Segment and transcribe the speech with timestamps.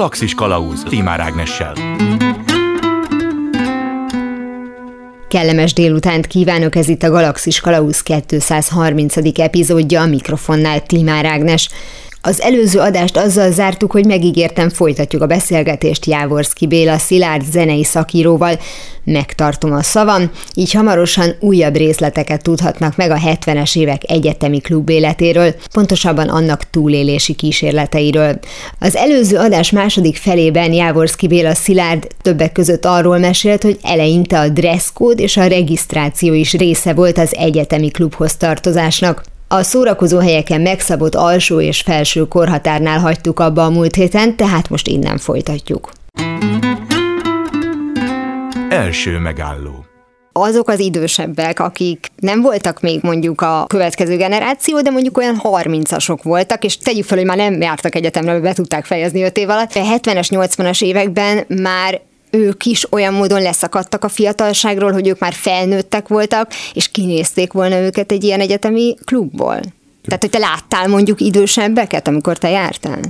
[0.00, 1.74] Galaxis Kalauz Timár Ágnessel.
[5.28, 9.16] Kellemes délutánt kívánok, ez itt a Galaxis Kalauz 230.
[9.38, 11.68] epizódja, a mikrofonnál Timár Ágnes.
[12.22, 18.58] Az előző adást azzal zártuk, hogy megígértem, folytatjuk a beszélgetést Jávorszki Béla Szilárd zenei szakíróval.
[19.04, 25.54] Megtartom a szavam, így hamarosan újabb részleteket tudhatnak meg a 70-es évek egyetemi klub életéről,
[25.72, 28.38] pontosabban annak túlélési kísérleteiről.
[28.78, 34.48] Az előző adás második felében Jávorszki Béla Szilárd többek között arról mesélt, hogy eleinte a
[34.48, 39.22] dresscode és a regisztráció is része volt az egyetemi klubhoz tartozásnak.
[39.52, 44.86] A szórakozó helyeken megszabott alsó és felső korhatárnál hagytuk abba a múlt héten, tehát most
[44.86, 45.90] innen folytatjuk.
[48.68, 49.84] Első megálló
[50.32, 56.18] azok az idősebbek, akik nem voltak még mondjuk a következő generáció, de mondjuk olyan 30-asok
[56.22, 59.74] voltak, és tegyük fel, hogy már nem jártak egyetemre, be tudták fejezni 5 év alatt.
[59.74, 62.00] A 70-es, 80-as években már
[62.30, 67.78] ők is olyan módon leszakadtak a fiatalságról, hogy ők már felnőttek voltak, és kinézték volna
[67.78, 69.60] őket egy ilyen egyetemi klubból?
[70.04, 73.00] Tehát, hogy te láttál mondjuk idősebbeket, amikor te jártál?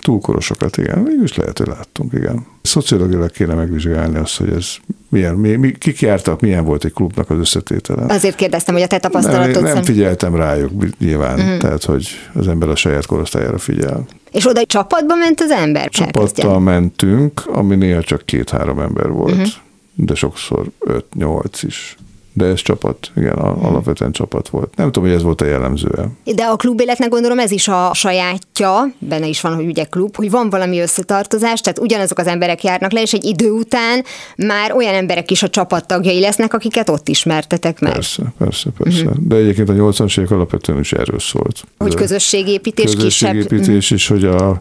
[0.00, 0.98] Túlkorosokat, igen.
[0.98, 2.46] Mégis lehet, hogy láttunk, igen.
[2.62, 4.66] Szociológiailag kéne megvizsgálni azt, hogy ez
[5.08, 8.14] milyen, mi, mi, kik jártak, milyen volt egy klubnak az összetétele.
[8.14, 11.56] Azért kérdeztem, hogy a te tapasztalatod Nem, nem figyeltem rájuk nyilván, uh-huh.
[11.56, 14.06] tehát hogy az ember a saját korosztályára figyel.
[14.30, 15.88] És oda csapatba ment az ember?
[15.88, 19.48] Csapattal mentünk, ami néha csak két-három ember volt, uh-huh.
[19.94, 21.96] de sokszor öt-nyolc is
[22.32, 24.76] de ez csapat, igen, alapvetően csapat volt.
[24.76, 26.08] Nem tudom, hogy ez volt a jellemzője.
[26.24, 30.30] De a klubéletnek gondolom ez is a sajátja, benne is van, hogy ugye klub, hogy
[30.30, 34.04] van valami összetartozás, tehát ugyanazok az emberek járnak le, és egy idő után
[34.36, 37.92] már olyan emberek is a csapattagjai lesznek, akiket ott ismertetek meg.
[37.92, 39.04] Persze, persze, persze.
[39.04, 39.26] Uh-huh.
[39.26, 41.64] De egyébként a 80-as évek alapvetően is erről szólt.
[41.78, 43.96] Hogy közösségépítés, közösségépítés kisebb.
[43.96, 44.60] is, hogy a,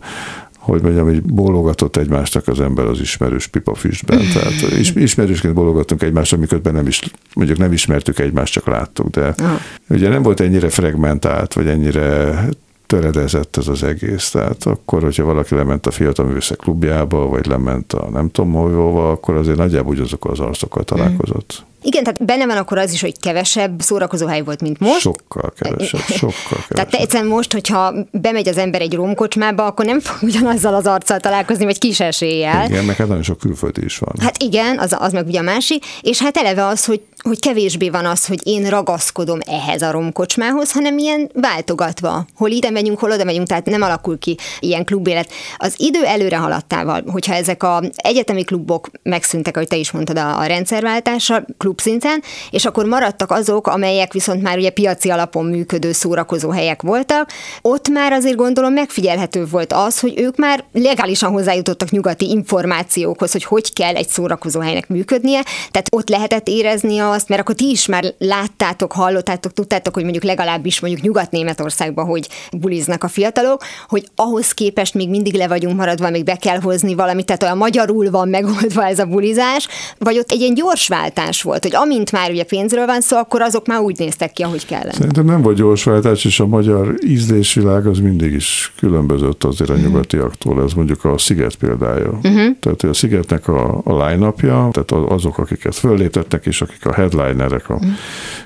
[0.70, 4.22] hogy mondjam, hogy bólogatott egymástak az ember az ismerős pipafüstben.
[4.34, 7.02] Tehát ismerősként bólogattunk egymásnak, miközben nem is,
[7.36, 9.58] mondjuk nem ismertük egymást, csak láttuk, de Aha.
[9.90, 12.48] ugye nem volt ennyire fragmentált, vagy ennyire
[12.86, 14.30] töredezett ez az egész.
[14.30, 19.12] Tehát akkor, hogyha valaki lement a Fiatal Művészek klubjába, vagy lement a nem tudom hova,
[19.12, 21.64] akkor azért nagyjából ugyanazok az arcokkal találkozott.
[21.82, 25.00] Igen, tehát benne van akkor az is, hogy kevesebb szórakozóhely volt, mint most.
[25.00, 26.74] Sokkal kevesebb, sokkal kevesebb.
[26.74, 31.20] Tehát egyszerűen most, hogyha bemegy az ember egy romkocsmába, akkor nem fog ugyanazzal az arccal
[31.20, 32.66] találkozni, vagy kis eséllyel.
[32.70, 34.14] Igen, meg hát nagyon sok külföldi is van.
[34.22, 37.90] Hát igen, az, az meg ugye a másik, és hát eleve az, hogy, hogy kevésbé
[37.90, 42.26] van az, hogy én ragaszkodom ehhez a romkocsmához, hanem ilyen váltogatva.
[42.36, 45.32] Hol ide megyünk, hol oda megyünk, tehát nem alakul ki ilyen klubélet.
[45.58, 50.40] Az idő előre haladtával, hogyha ezek a egyetemi klubok megszűntek, ahogy te is mondtad, a,
[50.40, 56.50] a rendszerváltással, klubszinten, és akkor maradtak azok, amelyek viszont már ugye piaci alapon működő szórakozó
[56.50, 57.30] helyek voltak.
[57.62, 63.44] Ott már azért gondolom megfigyelhető volt az, hogy ők már legálisan hozzájutottak nyugati információkhoz, hogy
[63.44, 65.42] hogy kell egy szórakozó helynek működnie,
[65.72, 70.24] tehát ott lehetett érezni azt, mert akkor ti is már láttátok, hallottátok, tudtátok, hogy mondjuk
[70.24, 76.10] legalábbis mondjuk Nyugat-Németországban, hogy buliznak a fiatalok, hogy ahhoz képest még mindig le vagyunk maradva,
[76.10, 79.68] még be kell hozni valamit, tehát olyan magyarul van megoldva ez a bulizás,
[79.98, 83.42] vagy ott egy ilyen gyors váltás volt hogy amint már ugye pénzről van szó, akkor
[83.42, 84.92] azok már úgy néztek ki, ahogy kellene.
[84.92, 89.74] Szerintem nem volt gyors váltás, és a magyar ízlésvilág az mindig is különbözött azért a
[89.74, 89.88] uh-huh.
[89.88, 92.10] nyugatiaktól, ez mondjuk a Sziget példája.
[92.10, 92.58] Uh-huh.
[92.60, 97.80] Tehát a Szigetnek a, a line-upja, tehát azok, akiket fölléptettek, és akik a headlinerek a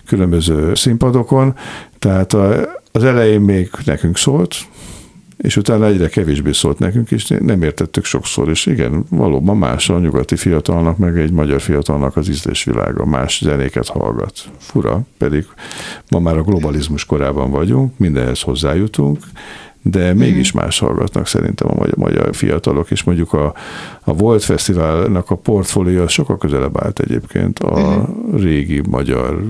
[0.06, 1.56] különböző színpadokon,
[2.00, 4.56] tehát a, az elején még nekünk szólt,
[5.38, 10.00] és utána egyre kevésbé szólt nekünk, és nem értettük sokszor, és igen, valóban más a
[10.00, 14.34] nyugati fiatalnak, meg egy magyar fiatalnak az ízlésvilága, más zenéket hallgat.
[14.58, 15.46] Fura, pedig
[16.10, 19.18] ma már a globalizmus korában vagyunk, mindenhez hozzájutunk,
[19.86, 20.64] de mégis mhm.
[20.64, 23.54] más hallgatnak szerintem a magyar, magyar fiatalok, és mondjuk a,
[24.04, 28.42] a Volt Fesztiválnak a portfólió sokkal közelebb állt egyébként a uh-huh.
[28.42, 29.44] régi magyar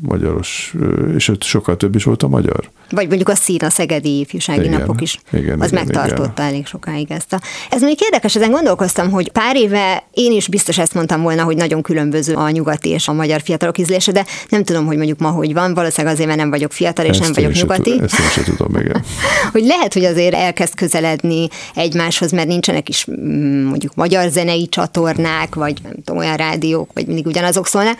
[0.00, 0.74] magyaros,
[1.14, 2.70] és ott sokkal több is volt a magyar.
[2.94, 5.18] Vagy mondjuk a Szína Szegedi ifjúsági igen, napok is.
[5.32, 6.46] Igen, az igen, megtartotta igen.
[6.46, 7.40] elég sokáig ezt a...
[7.70, 11.56] Ez még érdekes, ezen gondolkoztam, hogy pár éve én is biztos ezt mondtam volna, hogy
[11.56, 15.28] nagyon különböző a nyugati és a magyar fiatalok ízlése, de nem tudom, hogy mondjuk ma
[15.28, 17.90] hogy van, valószínűleg azért, mert nem vagyok fiatal és ezt nem vagyok nyugati.
[17.90, 19.04] Se, ezt én sem tudom, igen.
[19.52, 24.68] hogy lehet, hogy azért elkezd közeledni egymáshoz, mert nincsenek is mm, mondjuk mondjuk magyar zenei
[24.68, 27.98] csatornák, vagy nem tudom, olyan rádiók, vagy mindig ugyanazok szólnak.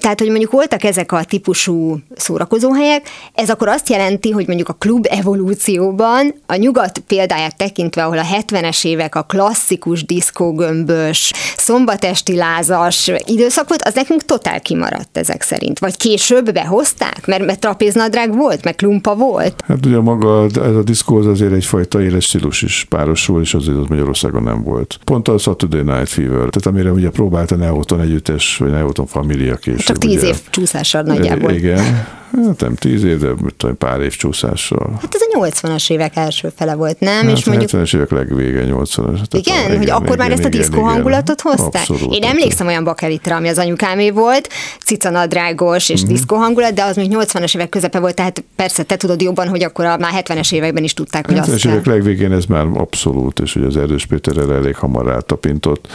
[0.00, 4.72] Tehát, hogy mondjuk voltak ezek a típusú szórakozóhelyek, ez akkor azt jelenti, hogy mondjuk a
[4.72, 13.10] klub evolúcióban a nyugat példáját tekintve, ahol a 70-es évek a klasszikus diszkógömbös, szombatesti lázas
[13.24, 15.78] időszak volt, az nekünk totál kimaradt ezek szerint.
[15.78, 19.64] Vagy később behozták, mert, mert trapéznadrág volt, meg klumpa volt.
[19.66, 23.78] Hát ugye maga ez a diszkó az azért egyfajta éles stílus is párosul, és azért
[23.78, 24.98] az Magyarországon nem volt.
[25.04, 29.56] Pont a Saturday Night Fever, tehát amire ugye próbált a Neoton együttes, vagy Neoton Família
[29.56, 29.78] később.
[29.78, 30.28] Csak tíz ugye.
[30.28, 31.50] év csúszással nagyjából.
[31.50, 32.06] Igen,
[32.46, 34.98] Hát nem tíz év, de tudom, pár év csúszással.
[35.00, 37.26] Hát ez a 80-as évek első fele volt, nem?
[37.26, 39.20] Hát és mondjuk 70-es évek legvége, 80-as.
[39.30, 41.88] igen, igen, hogy akkor igen, már ezt a diszkó hangulatot hozták?
[41.88, 44.48] Abszolút, Én emlékszem olyan bakelitra, ami az anyukámé volt,
[44.84, 46.12] cicanadrágos és mm-hmm.
[46.12, 49.62] diszkó hangulat, de az még 80-as évek közepe volt, tehát persze te tudod jobban, hogy
[49.62, 51.92] akkor a már 70-es években is tudták, hogy 70-es azt évek kell.
[51.92, 55.86] legvégén ez már abszolút, és hogy az Erdős Péter erre elég hamar rátapintott,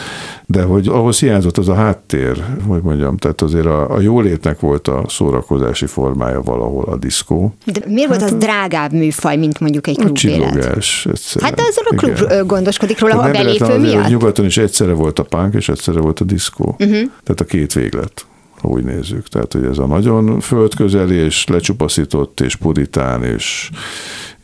[0.46, 4.88] de hogy ahhoz hiányzott az a háttér, hogy mondjam, tehát azért a, a jólétnek volt
[4.88, 5.86] a szórakozási
[6.20, 7.54] formája valahol a diszkó.
[7.64, 10.50] De miért volt az drágább műfaj, mint mondjuk egy A klubélet?
[10.50, 11.06] csillogás.
[11.10, 11.50] egyszerűen.
[11.50, 12.46] Hát azon a klub Igen.
[12.46, 14.08] gondoskodik róla, Tehát belépő miatt.
[14.08, 16.76] Nyugaton is egyszerre volt a punk, és egyszerre volt a diszkó.
[16.78, 17.10] Uh-huh.
[17.22, 18.24] Tehát a két véglet
[18.60, 19.28] ha úgy nézzük.
[19.28, 23.70] Tehát, hogy ez a nagyon földközeli, és lecsupaszított, és puritán, és,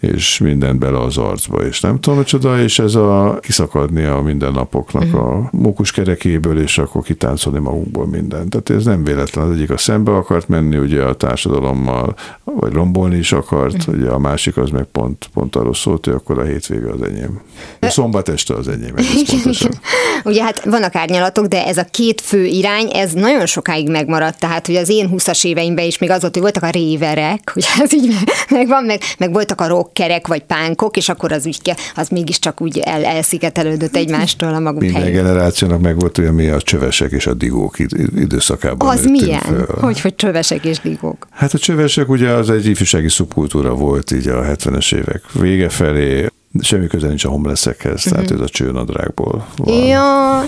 [0.01, 5.03] és minden bele az arcba, és nem tudom, csoda, és ez a kiszakadni a mindennapoknak
[5.03, 5.21] uh-huh.
[5.21, 8.51] a mókus kerekéből, és akkor kitáncolni magunkból mindent.
[8.51, 9.47] Tehát ez nem véletlen.
[9.49, 12.15] Az egyik a szembe akart menni ugye a társadalommal,
[12.45, 13.81] vagy rombolni is akart, Mhm.
[13.81, 13.95] uh-huh.
[13.95, 17.41] ugye a másik az meg pont, pont arról szólt, hogy akkor a hétvége az enyém.
[17.81, 19.61] A szombat este az enyém, egész.
[20.25, 24.39] Ugye hát vannak árnyalatok, de ez a két fő irány, ez nagyon sokáig megmaradt.
[24.39, 27.65] Tehát, hogy az én 20-as éveimben is még az volt, hogy voltak a réverek, hogy
[27.81, 28.15] ez így
[28.51, 32.79] megvan, meg, meg voltak a rockerek vagy pánkok, és akkor az, úgy, az mégiscsak úgy
[32.79, 35.17] el, elszigetelődött egymástól a maguk Minden helyén.
[35.17, 39.41] generációnak meg volt olyan, mi a csövesek és a digók id- időszakában Az milyen?
[39.41, 39.67] föl.
[39.81, 41.27] Hogy, hogy csövesek és digók.
[41.31, 46.27] Hát a csövesek ugye az egy ifjúsági szubkultúra volt így a 70-es évek vége felé,
[46.61, 48.13] semmi köze nincs a homelessekhez, uh-huh.
[48.13, 49.75] tehát ez a csőnadrágból van.
[49.75, 50.39] Ja,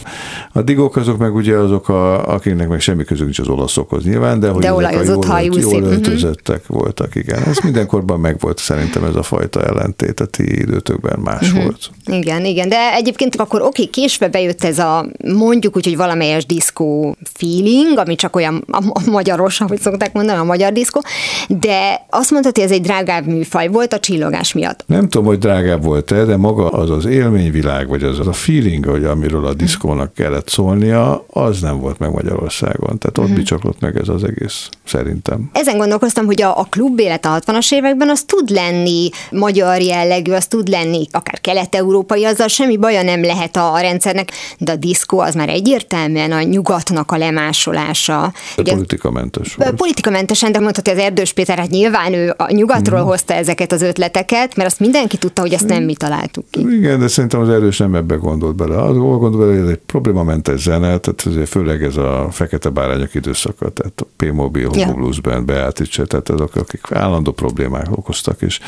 [0.52, 4.40] A digók azok meg ugye azok, a, akiknek meg semmi közük nincs az olaszokhoz nyilván,
[4.40, 5.90] de hogy De ezek a jól, szín, jól mhm.
[5.90, 7.43] öltözöttek voltak, igen.
[7.43, 11.56] Ez mindenkorban megvolt szerintem ez a fajta ellentét, a ti időtökben más Mhm.
[11.56, 11.62] uh-huh.
[11.62, 12.20] volt.
[12.22, 17.16] igen, igen, de egyébként akkor oké, késve bejött ez a mondjuk úgy, hogy valamelyes diszkó
[17.32, 21.02] feeling, ami csak olyan a, a magyaros, ahogy szokták mondani, a magyar diszkó,
[21.49, 24.84] de azt mondtad, hogy ez egy drágább műfaj volt a csillogás miatt.
[24.87, 28.85] Nem tudom, hogy drágább volt-e, de maga az az élményvilág, vagy az, az a feeling,
[28.85, 32.99] hogy amiről a diszkónak kellett szólnia, az nem volt meg Magyarországon.
[32.99, 35.50] Tehát ott bicsaklott meg ez az egész, szerintem.
[35.53, 40.33] Ezen gondolkoztam, hogy a, a klub élet a 60-as években az tud lenni magyar jellegű,
[40.33, 44.77] az tud lenni akár kelet-európai, azzal semmi baja nem lehet a, a rendszernek, de a
[44.77, 48.33] diszkó az már egyértelműen a nyugatnak a lemásolása.
[48.56, 49.75] Ugye- politikamentes volt.
[49.75, 53.09] Politikamentesen, de mondhatja az Erdős Péter, hát nyilván ő a nyugatról Mhm.
[53.09, 56.61] hozta ezeket az ötleteket, mert azt mindenki tudta, hogy ezt nem mi találtuk ki.
[56.76, 58.82] Igen, de szerintem az erős nem ebbe gondolt bele.
[58.82, 63.14] Az gondolt bele, hogy ez egy problémamentes zene, tehát azért főleg ez a fekete bárányok
[63.14, 64.85] időszaka, tehát a P-Mobil, Ja.
[64.85, 68.61] Homo Blues Band, Beatrice, tehát azok, akik állandó problémák okoztak, és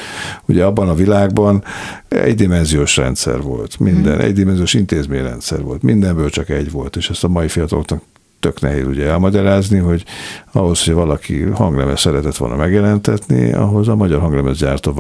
[0.47, 1.65] ugye abban a világban
[2.09, 4.25] egydimenziós rendszer volt, minden, Mhm.
[4.25, 8.03] egydimenziós intézményrendszer volt, mindenből csak egy volt, és ezt a mai fiataloknak
[8.41, 10.05] tök nehéz ugye elmagyarázni, hogy
[10.53, 14.93] ahhoz, hogy valaki hanglemez szeretett volna megjelentetni, ahhoz a magyar hanglemez gyártó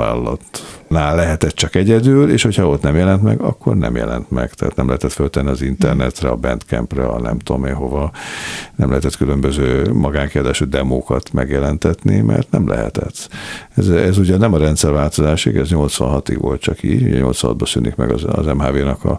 [0.90, 4.52] vállalatnál lehetett csak egyedül, és hogyha ott nem jelent meg, akkor nem jelent meg.
[4.54, 8.10] Tehát nem lehetett föltenni az internetre, a Bandcampre, a nem tudom én hova,
[8.76, 13.28] nem lehetett különböző magánkiadású demókat megjelentetni, mert nem lehetett.
[13.74, 18.10] Ez, ez ugye nem a rendszerváltozásig, ez 86-ig volt csak így, ugye 86-ban szűnik meg
[18.10, 19.18] az, az MHV-nak a,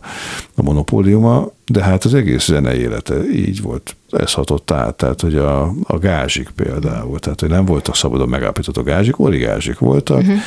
[0.56, 5.36] a monopóliuma, de hát az egész zenei élete így volt, ez hatott át, tehát hogy
[5.36, 10.38] a, a gázsik például, tehát hogy nem voltak szabadon megállapított gázsik, origázsik voltak, uh-huh.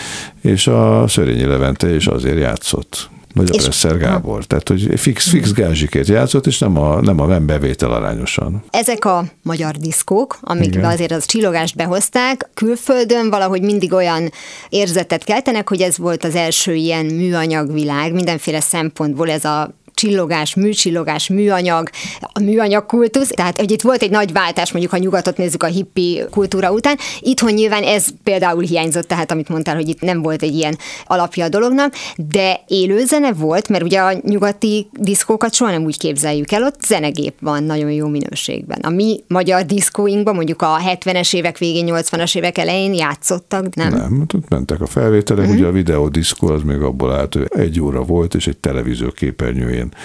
[0.41, 3.09] és a Szörényi Levente is azért játszott.
[3.35, 4.45] Vagy És- Presser Gábor.
[4.45, 8.65] Tehát, hogy fix, fix gázsikért játszott, és nem a, nem a nem bevétel arányosan.
[8.71, 10.91] Ezek a magyar diszkók, amikbe Igen.
[10.91, 14.31] azért az csillogást behozták, külföldön valahogy mindig olyan
[14.69, 21.29] érzetet keltenek, hogy ez volt az első ilyen műanyagvilág, mindenféle szempontból ez a csillogás, műcsillogás,
[21.29, 21.89] műanyag,
[22.33, 23.29] a műanyag kultusz.
[23.29, 26.97] Tehát, hogy itt volt egy nagy váltás, mondjuk ha nyugatot nézzük a hippi kultúra után.
[27.21, 31.45] Itthon nyilván ez például hiányzott, tehát amit mondtál, hogy itt nem volt egy ilyen alapja
[31.45, 36.63] a dolognak, de élőzene volt, mert ugye a nyugati diszkókat soha nem úgy képzeljük el,
[36.63, 38.79] ott zenegép van nagyon jó minőségben.
[38.83, 43.93] A mi magyar diszkóinkban mondjuk a 70-es évek végén, 80-as évek elején játszottak, nem?
[43.93, 45.59] Nem, ott mentek a felvételek, uh-huh.
[45.59, 49.84] ugye a videódiszkó az még abból állt, hogy egy óra volt, és egy televízió képernyőjén
[49.85, 50.03] végén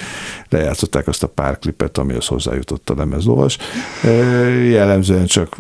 [0.50, 3.58] lejátszották azt a pár klipet, amihez hozzájutott a lemezlovas.
[4.70, 5.56] Jellemzően csak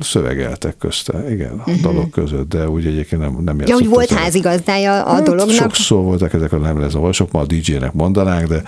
[0.00, 1.80] szövegeltek közte, igen, a uh-huh.
[1.80, 5.56] dalok között, de úgy egyébként nem, nem Ja, hogy volt házigazdája a hát, dolognak?
[5.56, 8.62] Sokszor voltak ezek a lemezlovasok, ma a DJ-nek mondanánk, de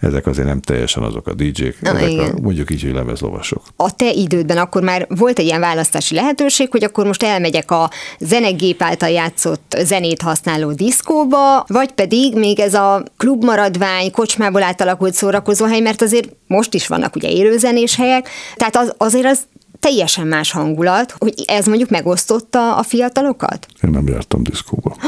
[0.00, 3.62] ezek azért nem teljesen azok a DJ-k, ah, ezek a, mondjuk így, hogy lemezlovasok.
[3.76, 7.90] A te idődben akkor már volt egy ilyen választási lehetőség, hogy akkor most elmegyek a
[8.18, 15.80] zenegép által játszott zenét használó diszkóba, vagy pedig még ez a klubmaradvány, kocsmából átalakult szórakozóhely,
[15.80, 19.40] mert azért most is vannak ugye élőzenés helyek, tehát az, azért az
[19.80, 23.66] teljesen más hangulat, hogy ez mondjuk megosztotta a fiatalokat?
[23.82, 24.96] Én nem jártam diszkóba.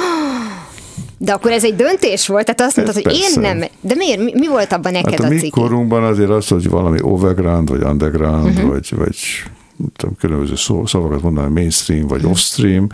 [1.18, 2.44] De akkor ez egy döntés volt?
[2.44, 3.64] Tehát azt mondtad, hogy én nem.
[3.80, 4.18] De miért?
[4.18, 5.52] Mi, mi volt abban neked hát a, a cikk?
[5.52, 8.70] korunkban azért az, hogy valami overground, vagy underground, uh-huh.
[8.70, 9.16] vagy, vagy
[9.96, 12.86] tudom, különböző szó, szavakat mondani, mainstream, vagy off-stream,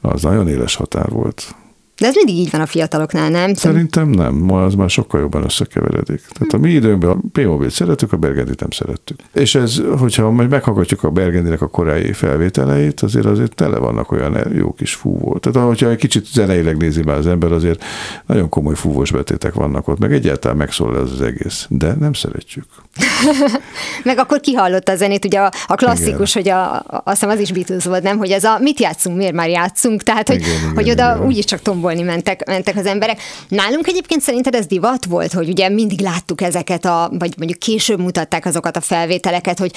[0.00, 1.54] az nagyon éles határ volt.
[2.02, 3.54] De ez mindig így van a fiataloknál, nem?
[3.54, 6.22] Szerintem nem, ma az már sokkal jobban összekeveredik.
[6.32, 9.18] Tehát a mi időnkben a p szeretük, a Bergendit nem szerettük.
[9.32, 14.38] És ez, hogyha majd meghallgatjuk a Bergendinek a korai felvételeit, azért azért tele vannak olyan
[14.54, 15.38] jó kis fúvó.
[15.38, 17.84] Tehát hogyha egy kicsit zeneileg nézi már az ember, azért
[18.26, 21.66] nagyon komoly fúvós betétek vannak ott, meg egyáltalán megszólal ez az egész.
[21.68, 22.64] De nem szeretjük.
[24.04, 26.54] meg akkor kihallotta a zenét, ugye a, a klasszikus, igen.
[26.54, 29.34] hogy a, azt hiszem az is Beatles volt, nem, hogy ez a mit játszunk, miért
[29.34, 31.26] már játszunk, tehát hogy, igen, hogy igen, oda igen.
[31.26, 33.20] úgyis csak tombol gyakorolni mentek, mentek az emberek.
[33.48, 38.00] Nálunk egyébként szerinted ez divat volt, hogy ugye mindig láttuk ezeket a, vagy mondjuk később
[38.00, 39.72] mutatták azokat a felvételeket, hogy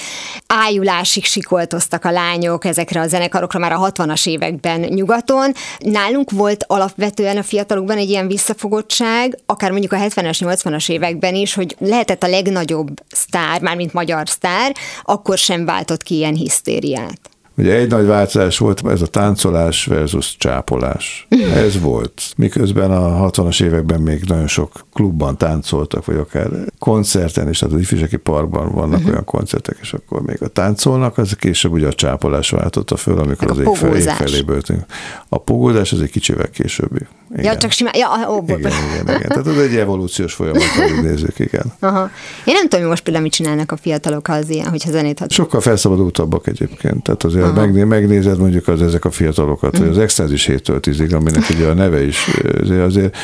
[0.46, 5.52] ájulásig sikoltoztak a lányok ezekre a zenekarokra már a 60-as években nyugaton.
[5.78, 11.54] Nálunk volt alapvetően a fiatalokban egy ilyen visszafogottság, akár mondjuk a 70-es, 80-as években is,
[11.54, 17.35] hogy lehetett a legnagyobb sztár, mármint magyar sztár, akkor sem váltott ki ilyen hisztériát.
[17.58, 21.26] Ugye egy nagy változás volt ez a táncolás versus csápolás.
[21.54, 22.22] Ez volt.
[22.36, 26.48] Miközben a 60-as években még nagyon sok klubban táncoltak, vagy akár
[26.78, 29.10] koncerten is, tehát az ifjúsági parkban vannak uh-huh.
[29.10, 33.50] olyan koncertek, és akkor még a táncolnak, az később ugye a csápolás váltotta föl, amikor
[33.50, 34.84] az ég, fel, ég felé böltünk.
[35.28, 37.06] A pogózás az egy kicsivel későbbi.
[37.32, 37.44] Igen.
[37.44, 41.38] Ja, csak simán, ja, ó, igen, igen, igen, Tehát ez egy evolúciós folyamat, hogy nézzük,
[41.38, 41.72] igen.
[41.78, 42.10] Aha.
[42.44, 45.18] Én nem tudom, hogy most például mit csinálnak a fiatalok, ha az ilyen, hogyha zenét
[45.18, 45.30] hat.
[45.30, 47.02] Sokkal felszabadultabbak egyébként.
[47.02, 49.88] Tehát azért megné, megnézed mondjuk az ezek a fiatalokat, mm.
[49.88, 53.16] az extázis 7-től 10 aminek ugye a neve is, azért, azért,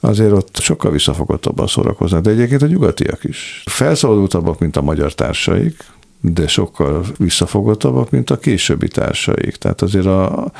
[0.00, 3.62] azért ott sokkal visszafogottabban szórakoznak, de egyébként a nyugatiak is.
[3.66, 5.84] Felszabadultabbak, mint a magyar társaik,
[6.20, 9.56] de sokkal visszafogottabbak, mint a későbbi társaik.
[9.56, 10.52] Tehát azért a,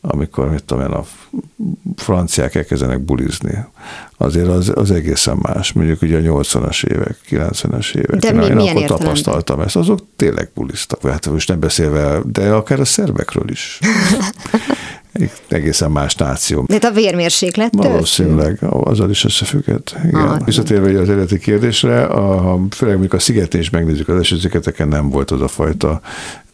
[0.00, 1.04] amikor, mit tudom én, a
[1.96, 3.64] franciák elkezdenek bulizni,
[4.16, 5.72] azért az, az egészen más.
[5.72, 8.20] Mondjuk ugye a 80-as évek, 90-es évek.
[8.20, 11.02] De mi, én akkor tapasztaltam ezt, azok tényleg buliztak.
[11.02, 13.78] Hát most nem beszélve, de akár a szerbekről is.
[15.48, 16.64] egészen más náció.
[16.68, 19.96] De a vérmérséklet Valószínűleg, azzal is összefügghet.
[20.04, 20.20] Igen.
[20.20, 20.44] Ah.
[20.44, 25.30] Visszatérve az eredeti kérdésre, a, főleg amikor a szigetén is megnézzük, az esőszigeteken nem volt
[25.30, 26.00] az a fajta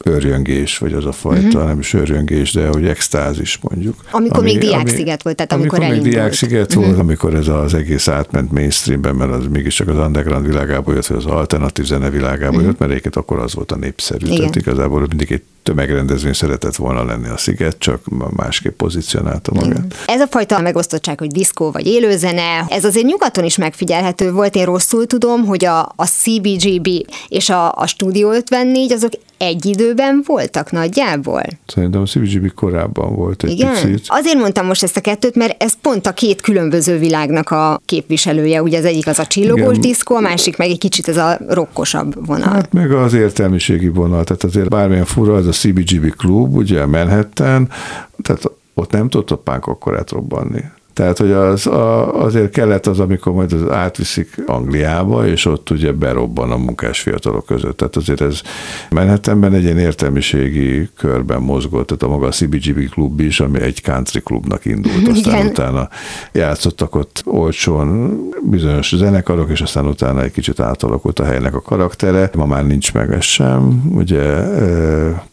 [0.05, 1.67] örjöngés, vagy az a fajta, uh-huh.
[1.67, 3.95] nem is örjöngés, de hogy extázis mondjuk.
[4.11, 6.05] Amikor ami, még diáksziget volt, tehát amikor, amikor elindult.
[6.05, 6.85] még diáksziget uh-huh.
[6.85, 11.19] volt, amikor ez az egész átment mainstreamben, mert az mégiscsak az underground világából jött, vagy
[11.19, 12.67] az alternatív zene világából uh-huh.
[12.67, 14.27] jött, mert egyébként akkor az volt a népszerű.
[14.27, 14.39] Igen.
[14.39, 18.01] Tehát igazából mindig egy tömegrendezvény szeretett volna lenni a sziget, csak
[18.37, 19.95] másképp pozícionálta magát.
[20.07, 24.57] Ez a fajta megosztottság, hogy diszkó vagy élőzene, ez azért nyugaton is megfigyelhető volt.
[24.57, 26.89] Én rosszul tudom, hogy a, a CBGB
[27.29, 31.43] és a, a Studio 54 azok egy időben voltak nagyjából?
[31.67, 33.73] Szerintem a CBGB korábban volt egy Igen?
[33.73, 34.05] picit.
[34.07, 38.63] Azért mondtam most ezt a kettőt, mert ez pont a két különböző világnak a képviselője.
[38.63, 39.81] Ugye az egyik az a csillogós Igen.
[39.81, 42.49] diszkó, a másik meg egy kicsit ez a rokkosabb vonal.
[42.49, 44.25] Hát meg az értelmiségi vonal.
[44.25, 47.69] Tehát azért bármilyen fura, az a CBGB klub, ugye Manhattan,
[48.23, 50.61] tehát ott nem tudott a pánk akkor robbanni.
[50.97, 55.93] Tehát, hogy az, a, azért kellett az, amikor majd az átviszik Angliába, és ott ugye
[55.93, 57.77] berobban a munkás fiatalok között.
[57.77, 58.41] Tehát azért ez
[58.91, 63.83] Manhattanben egy ilyen értelmiségi körben mozgott, tehát a maga a CBGB klub is, ami egy
[63.83, 65.47] country klubnak indult, aztán Igen.
[65.47, 65.89] utána
[66.33, 72.31] játszottak ott olcsón bizonyos zenekarok, és aztán utána egy kicsit átalakult a helynek a karaktere.
[72.37, 74.23] Ma már nincs meg ez sem, ugye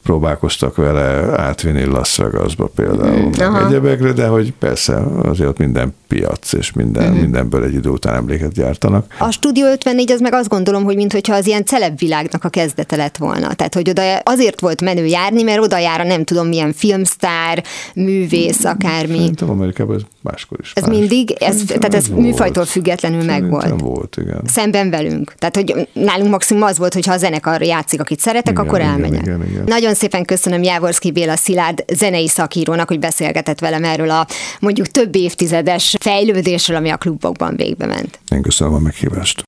[0.03, 6.53] próbálkoztak vele átvinni Las Vegasba például, meg egyebekre, de hogy persze azért ott minden piac,
[6.53, 7.21] és minden, uh-huh.
[7.21, 9.15] mindenből egy idő után emléket gyártanak.
[9.19, 13.17] A Studio 54 az meg azt gondolom, hogy mintha az ilyen celebvilágnak a kezdete lett
[13.17, 13.53] volna.
[13.53, 17.63] Tehát, hogy oda azért volt menő járni, mert oda jár a nem tudom milyen filmsztár,
[17.95, 19.17] művész, akármi.
[19.17, 20.71] Szerintem Amerikában ez máskor is.
[20.75, 20.97] Ez más.
[20.97, 23.79] mindig, ez, tehát ez, ez műfajtól függetlenül meg volt.
[23.79, 24.41] volt, igen.
[24.45, 25.33] Szemben velünk.
[25.37, 28.79] Tehát, hogy nálunk maximum az volt, hogy ha a zenekar játszik, akit szeretek, igen, akkor
[28.79, 29.21] igen, elmegyek.
[29.21, 29.63] Igen, igen.
[29.65, 34.27] Nagyon szépen köszönöm Jávorszki Béla Szilárd zenei szakírónak, hogy beszélgetett velem erről a
[34.59, 38.19] mondjuk több évtized évtizedes fejlődésről, ami a klubokban végbe ment.
[38.31, 39.43] Én köszönöm a meghívást.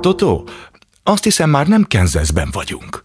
[0.00, 0.48] Totó,
[1.02, 3.02] azt hiszem már nem Kenzeszben vagyunk.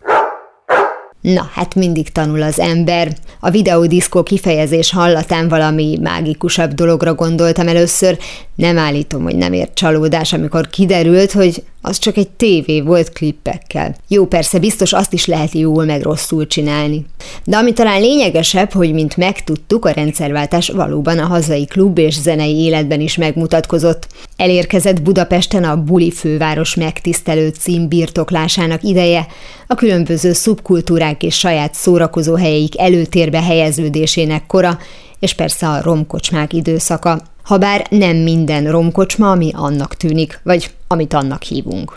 [1.22, 3.16] Na, hát mindig tanul az ember.
[3.40, 8.18] A videódiszkó kifejezés hallatán valami mágikusabb dologra gondoltam először.
[8.56, 13.96] Nem állítom, hogy nem ért csalódás, amikor kiderült, hogy az csak egy tévé volt klippekkel.
[14.08, 17.06] Jó, persze, biztos azt is lehet jól meg rosszul csinálni.
[17.44, 22.56] De ami talán lényegesebb, hogy mint megtudtuk, a rendszerváltás valóban a hazai klub és zenei
[22.56, 24.08] életben is megmutatkozott.
[24.36, 29.28] Elérkezett Budapesten a Buli főváros megtisztelő cím birtoklásának ideje,
[29.68, 34.78] a különböző szubkultúrák és saját szórakozó helyeik előtérbe helyeződésének kora,
[35.20, 41.42] és persze a romkocsmák időszaka, habár nem minden romkocsma, ami annak tűnik, vagy amit annak
[41.44, 41.96] hívunk.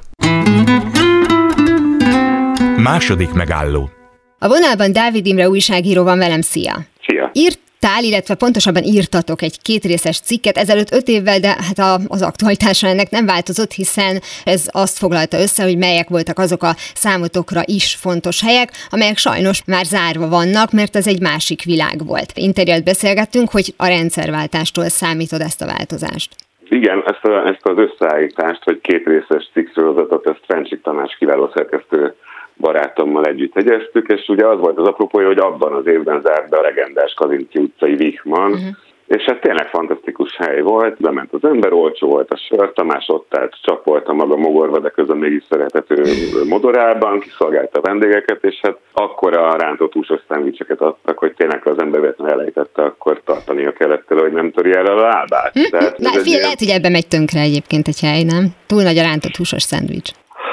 [2.77, 3.91] Második megálló.
[4.39, 6.75] A vonalban Dávid Imre újságíró van velem, szia!
[7.07, 7.31] Szia!
[7.33, 12.23] Írt írtál, illetve pontosabban írtatok egy kétrészes cikket ezelőtt öt évvel, de hát a, az
[12.23, 14.14] aktualitása ennek nem változott, hiszen
[14.45, 19.64] ez azt foglalta össze, hogy melyek voltak azok a számotokra is fontos helyek, amelyek sajnos
[19.67, 22.31] már zárva vannak, mert ez egy másik világ volt.
[22.35, 26.31] Interjút beszélgettünk, hogy a rendszerváltástól számítod ezt a változást.
[26.69, 32.14] Igen, ezt, a, ezt az összeállítást, vagy két részes cikksorozatot, ezt Fencsik Tamás kiváló szerkesztő
[32.56, 36.58] barátommal együtt egyeztük, és ugye az volt az apropója, hogy abban az évben zárt be
[36.58, 38.76] a legendás Kazinci utcai Vichman, uh-huh.
[39.06, 43.37] És ez tényleg fantasztikus hely volt, bement az ember, olcsó volt a sör, Tamás ott
[43.37, 46.02] állt, csak volt a maga mogorva, de közben mégis szeretető
[46.49, 51.78] modorában, kiszolgálta a vendégeket, és hát akkor a rántott húsos szendvicseket adtak, hogy tényleg az
[51.78, 55.52] ember véletlenül elejtette, akkor tartania kellett tőle, hogy nem töri el a lábát.
[55.52, 55.70] Hm?
[55.70, 56.40] Tehát Na, figyelj, ilyen...
[56.40, 58.46] lehet, hogy ebben megy tönkre egyébként egy hely, nem?
[58.66, 60.11] Túl nagy a rántott húsos szendvics.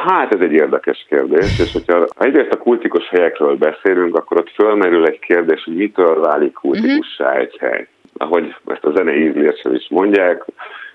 [0.08, 5.06] Hát ez egy érdekes kérdés, és hogyha egyrészt a kultikus helyekről beszélünk, akkor ott fölmerül
[5.06, 7.42] egy kérdés, hogy mitől válik kultikussá uh-huh.
[7.42, 7.88] egy hely.
[8.18, 10.46] Ahogy ezt a zenei ízléssel is mondják,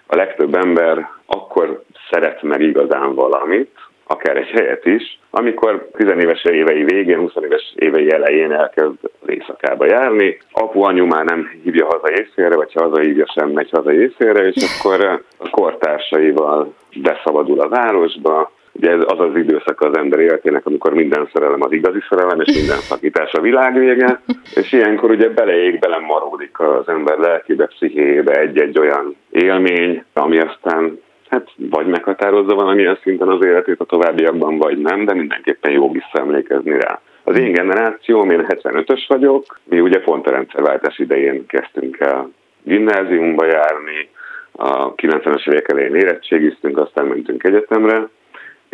[0.06, 3.70] a legtöbb ember akkor szeret meg igazán valamit,
[4.06, 8.96] akár egy helyet is, amikor tizenéves évei végén, 20 éves évei elején elkezd
[9.26, 13.70] éjszakába járni, apu, anyu már nem hívja haza éjszélre, vagy ha haza hívja, sem megy
[13.70, 19.96] haza éjszélre, és akkor a kortársaival beszabadul a városba, Ugye ez az az időszak az
[19.96, 24.20] ember életének, amikor minden szerelem az igazi szerelem, és minden szakítás a világ vége,
[24.54, 31.48] és ilyenkor ugye beleég, belemaródik az ember lelkébe, pszichéjébe egy-egy olyan élmény, ami aztán hát
[31.56, 37.00] vagy meghatározza valamilyen szinten az életét a továbbiakban, vagy nem, de mindenképpen jó visszaemlékezni rá.
[37.24, 42.30] Az én generációm, én 75-ös vagyok, mi ugye pont a rendszerváltás idején kezdtünk el
[42.62, 44.08] gimnáziumba járni,
[44.52, 48.08] a 90-es évek elején érettségiztünk, aztán mentünk egyetemre,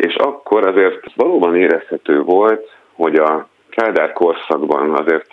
[0.05, 5.27] és akkor azért valóban érezhető volt, hogy a Kádár korszakban azért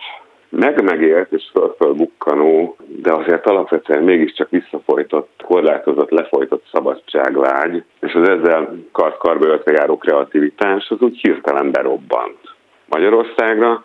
[0.48, 9.58] meg-megélt és fölfölbukkanó, de azért alapvetően mégiscsak visszafolytott, korlátozott, lefolytott szabadságvágy, és az ezzel kart-karba
[9.66, 12.38] járó kreativitás az úgy hirtelen berobbant
[12.88, 13.84] Magyarországra,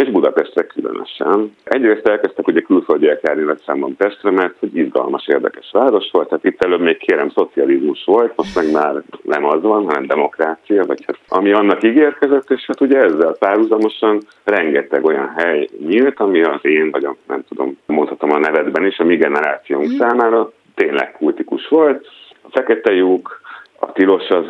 [0.00, 1.56] és Budapestre különösen.
[1.64, 6.44] Egyrészt elkezdtek ugye külföldiek járni nagy számban Pestre, mert hogy izgalmas, érdekes város volt, tehát
[6.44, 11.04] itt előbb még kérem szocializmus volt, most meg már nem az van, hanem demokrácia, vagy
[11.06, 16.60] hát ami annak ígérkezett, és hát ugye ezzel párhuzamosan rengeteg olyan hely nyílt, ami az
[16.62, 19.96] én, vagy a, nem tudom, mondhatom a nevedben is, a mi generációnk mm.
[19.96, 22.06] számára tényleg kultikus volt.
[22.42, 23.40] A Fekete lyuk,
[23.78, 24.48] a Tilos az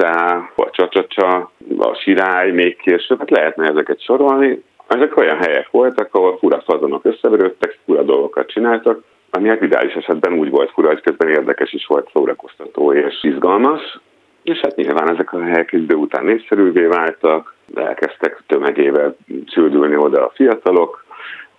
[0.57, 6.38] a Csacsacsa, a Sirály, még később, hát lehetne ezeket sorolni, ezek olyan helyek voltak, ahol
[6.38, 11.29] fura fazonok összeverődtek, fura dolgokat csináltak, ami hát ideális esetben úgy volt fura, hogy közben
[11.29, 13.98] érdekes is volt, szórakoztató és izgalmas,
[14.42, 20.26] és hát nyilván ezek a helyek idő után népszerűvé váltak, de elkezdtek tömegével csüldülni oda
[20.26, 21.05] a fiatalok,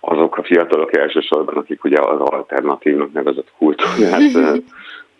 [0.00, 4.20] azok a fiatalok elsősorban, akik ugye az alternatívnak nevezett kultúrát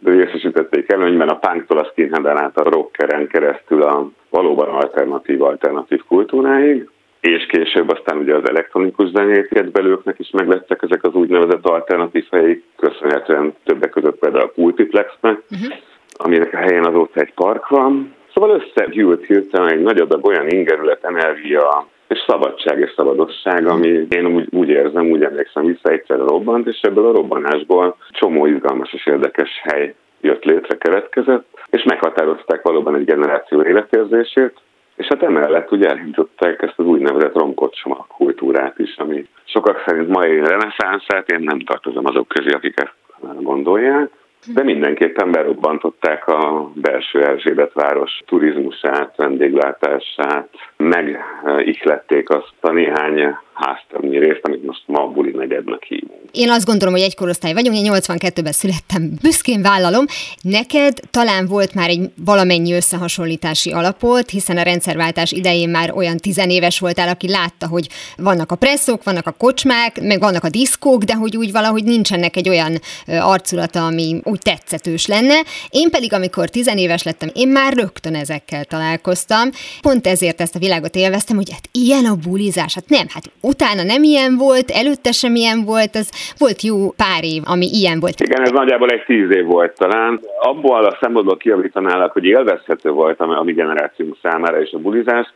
[0.04, 1.28] részesítették előnyben.
[1.28, 6.88] A punktól a skinheaden át a rockeren keresztül a valóban alternatív-alternatív kultúráig,
[7.22, 12.62] és később aztán ugye az elektronikus zenét belőknek is meglettek ezek az úgynevezett alternatív helyek,
[12.76, 15.76] köszönhetően többek között például a Multiplexnek, uh-huh.
[16.12, 18.14] aminek a helyén azóta egy park van.
[18.34, 24.26] Szóval összegyűlt hirtelen egy nagy adag olyan ingerület, energia, és szabadság és szabadosság, ami én
[24.26, 29.06] úgy, úgy érzem, úgy emlékszem vissza, egyszerre robbant, és ebből a robbanásból csomó izgalmas és
[29.06, 34.54] érdekes hely jött létre, keletkezett, és meghatározták valóban egy generáció életérzését,
[35.02, 40.38] és hát emellett ugye elindították ezt az úgynevezett romkocsma kultúrát is, ami sokak szerint mai
[40.38, 42.94] reneszánszát, én nem tartozom azok közé, akik ezt
[43.42, 44.10] gondolják,
[44.54, 50.48] de mindenképpen berobbantották a belső Erzsébet város turizmusát, vendéglátását,
[50.82, 51.18] meg
[51.64, 56.20] ihlették azt a néhány háztarnyi részt, amit most ma Buli negyednek hívunk.
[56.32, 60.04] én azt gondolom, hogy egy korosztály vagyunk, én 82-ben születtem, büszkén vállalom.
[60.42, 66.78] Neked talán volt már egy valamennyi összehasonlítási alapot, hiszen a rendszerváltás idején már olyan tizenéves
[66.78, 71.14] voltál, aki látta, hogy vannak a presszók, vannak a kocsmák, meg vannak a diszkók, de
[71.14, 72.72] hogy úgy valahogy nincsenek egy olyan
[73.06, 75.34] arculata, ami úgy tetszetős lenne.
[75.70, 79.50] Én pedig, amikor tizenéves lettem, én már rögtön ezekkel találkoztam.
[79.80, 82.74] Pont ezért ezt a világot élveztem, hogy hát ilyen a bulizás.
[82.74, 86.08] Hát nem, hát utána nem ilyen volt, előtte sem ilyen volt, az
[86.38, 88.20] volt jó pár év, ami ilyen volt.
[88.20, 90.20] Igen, ez nagyjából egy tíz év volt talán.
[90.40, 95.26] Abból a szempontból kiavítanálak, hogy élvezhető volt a, a mi generációnk számára is a bulizás.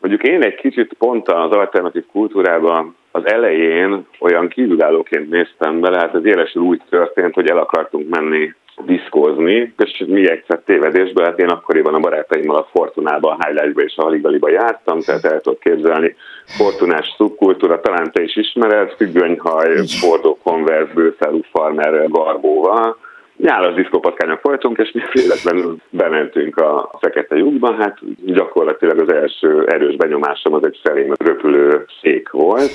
[0.00, 6.14] Mondjuk én egy kicsit pont az alternatív kultúrában az elején olyan kívülállóként néztem bele, hát
[6.14, 11.48] az élesül úgy történt, hogy el akartunk menni diszkózni, és mi egyszer tévedésből, hát én
[11.48, 16.14] akkoriban a barátaimmal a Fortunában, a Highlightba és a Haligaliba jártam, tehát el tudok képzelni.
[16.44, 22.96] Fortunás szubkultúra, talán te is ismered, függönyhaj, bordó konverz, bőszárú farmer garbóval,
[23.36, 29.96] nyálas diszkópatkányok voltunk, és mi véletlenül bementünk a fekete lyukba, hát gyakorlatilag az első erős
[29.96, 32.72] benyomásom az egy felém röpülő szék volt,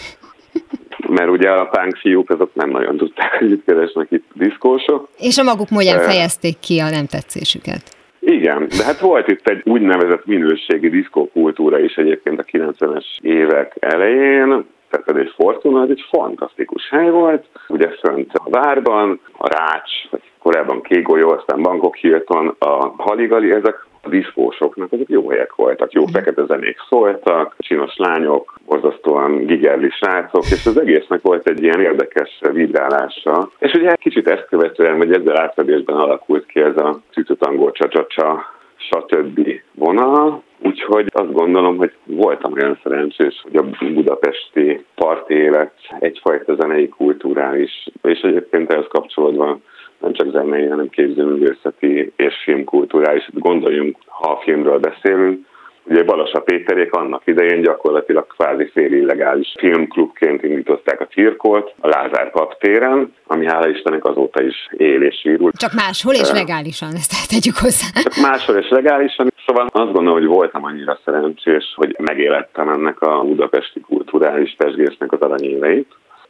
[1.07, 5.07] mert ugye a punk fiúk azok nem nagyon tudták, hogy itt keresnek itt diszkósok.
[5.17, 7.97] És a maguk módján fejezték ki a nem tetszésüket.
[8.19, 14.65] Igen, de hát volt itt egy úgynevezett minőségi diszkókultúra is egyébként a 90-es évek elején,
[14.89, 20.21] tehát egy Fortuna, ez egy fantasztikus hely volt, ugye fönt a várban, a Rács, vagy
[20.39, 26.01] korábban Kégolyó, aztán Bangkok Hilton, a Haligali, ezek a diszkósoknak azok jó helyek voltak, jó
[26.01, 26.11] mhm.
[26.11, 32.39] fekete zenék szóltak, csinos lányok, borzasztóan gigerli srácok, és az egésznek volt egy ilyen érdekes
[32.51, 33.49] vibrálása.
[33.59, 38.45] És ugye kicsit ezt követően, vagy ezzel átfedésben alakult ki ez a cücutangó csacsacsa,
[38.77, 39.49] stb.
[39.73, 46.89] vonal, Úgyhogy azt gondolom, hogy voltam olyan szerencsés, hogy a budapesti parti élet egyfajta zenei
[46.89, 49.59] kulturális, és egyébként ehhez kapcsolódva
[49.99, 53.29] nem csak zenei, hanem képzőművészeti és filmkulturális.
[53.33, 55.47] Gondoljunk, ha a filmről beszélünk,
[55.89, 62.31] Ugye Balasa Péterék annak idején gyakorlatilag kvázi fél illegális filmklubként indították a cirkot a Lázár
[62.59, 65.51] téren, ami hála Istennek azóta is él és írul.
[65.51, 68.01] Csak máshol és legálisan, ezt tegyük hozzá.
[68.01, 69.27] Csak máshol és legálisan.
[69.45, 75.19] Szóval azt gondolom, hogy voltam annyira szerencsés, hogy megélettem ennek a budapesti kulturális testgésznek az
[75.21, 75.87] aranyéveit.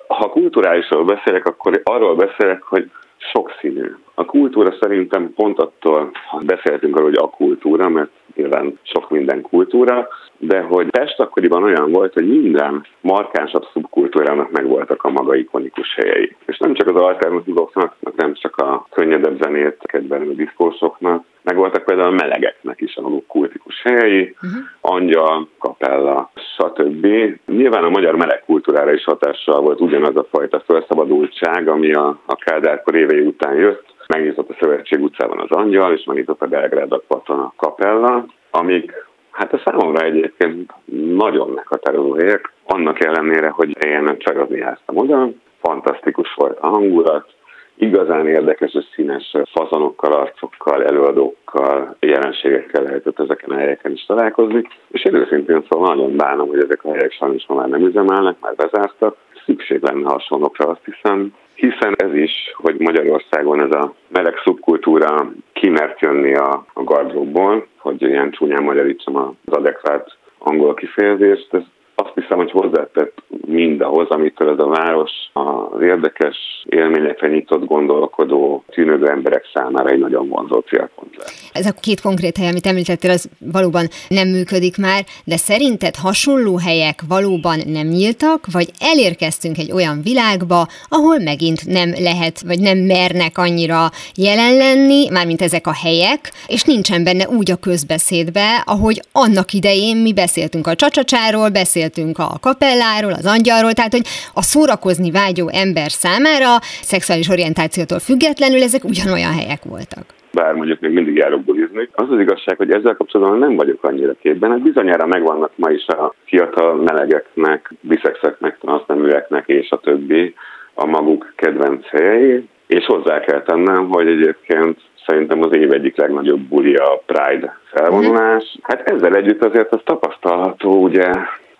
[0.07, 3.95] Ha kulturálisról beszélek, akkor arról beszélek, hogy sokszínű.
[4.13, 6.11] A kultúra szerintem pont attól,
[6.45, 11.91] beszéltünk arról, hogy a kultúra, mert nyilván sok minden kultúra, de hogy Pest akkoriban olyan
[11.91, 16.35] volt, hogy minden markánsabb szubkultúrának megvoltak a maga ikonikus helyei.
[16.45, 22.07] És nem csak az alternatívoknak, nem csak a könnyedebb zenét kedvelő diszkósoknak, meg voltak például
[22.07, 24.61] a melegeknek is a maguk kultikus helyei, uh-huh.
[24.81, 27.07] angyal, kapella, stb.
[27.45, 32.35] Nyilván a magyar meleg kultúrára is hatással volt ugyanaz a fajta felszabadultság, ami a, a
[32.35, 37.39] Kádárkor évei után jött, megnyitott a Szövetség utcában az Angyal, és megnyitott a Belgrád parton
[37.39, 38.93] a Kapella, amik
[39.31, 40.73] hát a számomra egyébként
[41.15, 45.29] nagyon meghatározó helyek, annak ellenére, hogy én nem csajozni jártam oda,
[45.61, 47.33] fantasztikus volt a hangulat,
[47.75, 55.03] igazán érdekes és színes fazanokkal, arcokkal, előadókkal, jelenségekkel lehetett ezeken a helyeken is találkozni, és
[55.03, 59.15] én őszintén szóval nagyon bánom, hogy ezek a helyek sajnos már nem üzemelnek, már bezártak,
[59.45, 65.99] szükség lenne hasonlókra, azt hiszem, hiszen ez is, hogy Magyarországon ez a meleg szubkultúra kimert
[65.99, 71.63] jönni a, a gardróbból, hogy ilyen csúnyán magyarítsam az adekvát angol kifejezést, ez
[71.99, 76.37] azt hiszem, hogy hozzátett mindahhoz, amitől ez a város az érdekes
[76.69, 81.49] élményekre nyitott gondolkodó, tűnődő emberek számára egy nagyon vonzó célpont lesz.
[81.53, 86.57] Ez a két konkrét hely, amit említettél, az valóban nem működik már, de szerinted hasonló
[86.57, 92.77] helyek valóban nem nyíltak, vagy elérkeztünk egy olyan világba, ahol megint nem lehet, vagy nem
[92.77, 99.01] mernek annyira jelen lenni, mármint ezek a helyek, és nincsen benne úgy a közbeszédbe, ahogy
[99.11, 104.41] annak idején mi beszéltünk a csacsacsáról, beszéltünk beszéltünk a kapelláról, az angyalról, tehát hogy a
[104.41, 111.15] szórakozni vágyó ember számára szexuális orientációtól függetlenül ezek ugyanolyan helyek voltak bár mondjuk még mindig
[111.15, 111.89] járok bulizni.
[111.91, 114.49] Az az igazság, hogy ezzel kapcsolatban nem vagyok annyira képben.
[114.49, 120.33] Hát bizonyára megvannak ma is a fiatal melegeknek, biszexeknek, transzneműeknek és a többi
[120.73, 126.39] a maguk kedvenc helyei, és hozzá kell tennem, hogy egyébként szerintem az év egyik legnagyobb
[126.39, 128.57] buli a Pride felvonulás.
[128.61, 131.11] Hát ezzel együtt azért az tapasztalható, ugye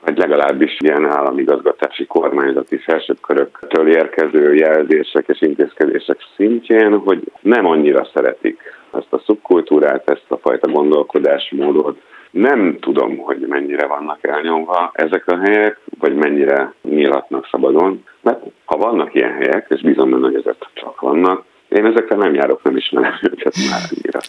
[0.05, 8.09] vagy legalábbis ilyen államigazgatási kormányzati felsőbb köröktől érkező jelzések és intézkedések szintjén, hogy nem annyira
[8.13, 8.61] szeretik
[8.93, 12.01] ezt a szubkultúrát, ezt a fajta gondolkodásmódot.
[12.31, 18.77] Nem tudom, hogy mennyire vannak elnyomva ezek a helyek, vagy mennyire nyílatnak szabadon Mert ha
[18.77, 22.75] vannak ilyen helyek, és bízom benne, hogy ezek csak vannak, én ezekre nem járok, nem
[22.75, 24.19] ismerem őket már annyira.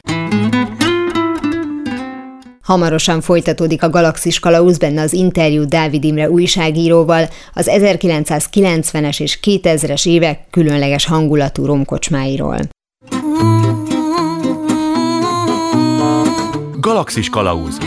[2.62, 10.06] Hamarosan folytatódik a Galaxis Kalauz benne az interjú Dávid Imre újságíróval az 1990-es és 2000-es
[10.06, 12.58] évek különleges hangulatú romkocsmáiról.
[16.80, 17.78] Galaxis Kalauz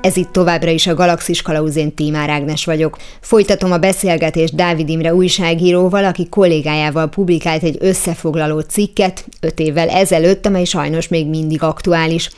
[0.00, 2.98] Ez itt továbbra is a Galaxis Kalauzén Tímár Ágnes vagyok.
[3.20, 10.46] Folytatom a beszélgetést Dávid Imre újságíróval, aki kollégájával publikált egy összefoglaló cikket öt évvel ezelőtt,
[10.46, 12.30] amely sajnos még mindig aktuális.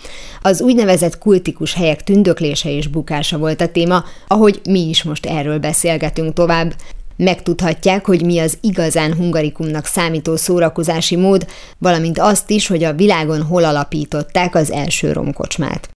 [0.42, 5.58] Az úgynevezett kultikus helyek tündöklése és bukása volt a téma, ahogy mi is most erről
[5.58, 6.74] beszélgetünk tovább.
[7.16, 11.46] Megtudhatják, hogy mi az igazán hungarikumnak számító szórakozási mód,
[11.78, 15.90] valamint azt is, hogy a világon hol alapították az első romkocsmát.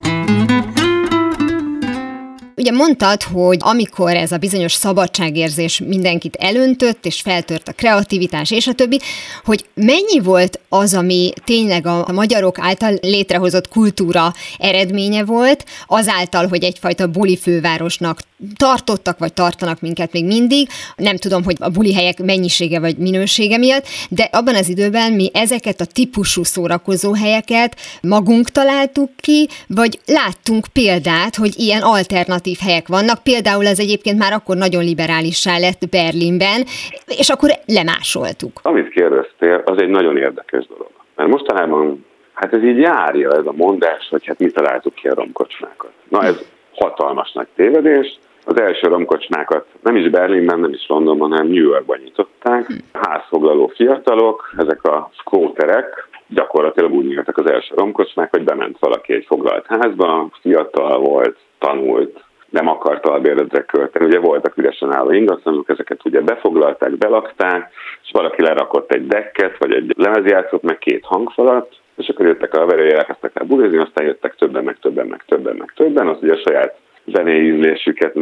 [2.56, 8.66] Ugye mondtad, hogy amikor ez a bizonyos szabadságérzés mindenkit elöntött, és feltört a kreativitás és
[8.66, 9.00] a többi,
[9.44, 16.64] hogy mennyi volt az, ami tényleg a magyarok által létrehozott kultúra eredménye volt, azáltal, hogy
[16.64, 18.20] egyfajta buli fővárosnak
[18.56, 20.68] tartottak, vagy tartanak minket még mindig.
[20.96, 25.30] Nem tudom, hogy a buli helyek mennyisége vagy minősége miatt, de abban az időben mi
[25.32, 32.88] ezeket a típusú szórakozó helyeket magunk találtuk ki, vagy láttunk példát, hogy ilyen alternatív helyek
[32.88, 33.22] vannak.
[33.22, 36.60] Például ez egyébként már akkor nagyon liberálissá lett Berlinben,
[37.06, 38.60] és akkor lemásoltuk.
[38.62, 40.90] Amit kérdeztél, az egy nagyon érdekes dolog.
[41.16, 45.14] Mert mostanában, hát ez így járja ez a mondás, hogy hát mi találtuk ki a
[45.14, 45.92] romkocsmákat.
[46.08, 46.36] Na ez
[46.74, 51.98] hatalmas nagy tévedés, az első romkocsmákat nem is Berlinben, nem is Londonban, hanem New Yorkban
[52.04, 52.66] nyitották.
[52.92, 59.24] Házfoglaló fiatalok, ezek a skóterek, gyakorlatilag úgy nyíltak az első romkocsmák, hogy bement valaki egy
[59.26, 62.23] foglalt házba, fiatal volt, tanult,
[62.54, 64.04] nem akart albérletre költeni.
[64.04, 69.72] Ugye voltak üresen álló ingatlanok, ezeket ugye befoglalták, belakták, és valaki lerakott egy dekket, vagy
[69.72, 74.34] egy lemezjátszót, meg két hangfalat, és akkor jöttek a verője, elkezdtek el bulizni, aztán jöttek
[74.34, 78.14] többen, meg többen, meg többen, meg többen, az ugye a saját zenei ízlésüket,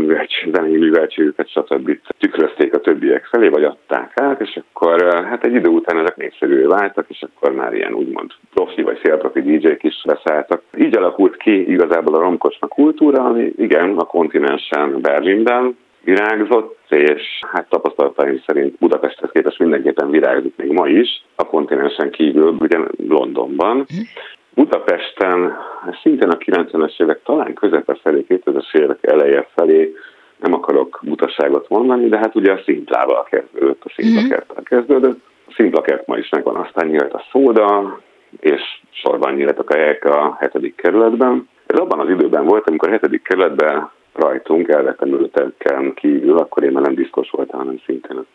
[0.52, 1.98] zenei műveltségüket, stb.
[2.18, 6.64] tükrözték a többiek felé, vagy adták át, és akkor hát egy idő után ezek népszerűvé
[6.64, 10.62] váltak, és akkor már ilyen úgymond profi vagy szélprofi DJ-k is beszálltak.
[10.78, 17.68] Így alakult ki igazából a romkocsma kultúra, ami igen, a kontinensen Berlinben virágzott, és hát
[17.68, 23.86] tapasztalataim szerint Budapesthez képest mindenképpen virágzik még ma is, a kontinensen kívül, ugye Londonban.
[24.54, 25.56] Budapesten
[26.02, 29.94] szintén a 90-es évek talán közepe felé, 2000-es évek eleje felé
[30.42, 34.74] nem akarok butaságot mondani, de hát ugye a színtlával kezdődött, a szintlakerttel mhm.
[34.74, 35.20] kezdődött.
[35.48, 38.00] A szintlakert ma is megvan, aztán nyílt a szóda,
[38.40, 38.60] és
[38.90, 41.48] sorban nyíltak a helyek a hetedik kerületben.
[41.66, 46.82] Ez abban az időben volt, amikor a hetedik kerületben rajtunk elvetemülteken kívül, akkor én már
[46.82, 48.26] nem diszkos voltam, hanem szintén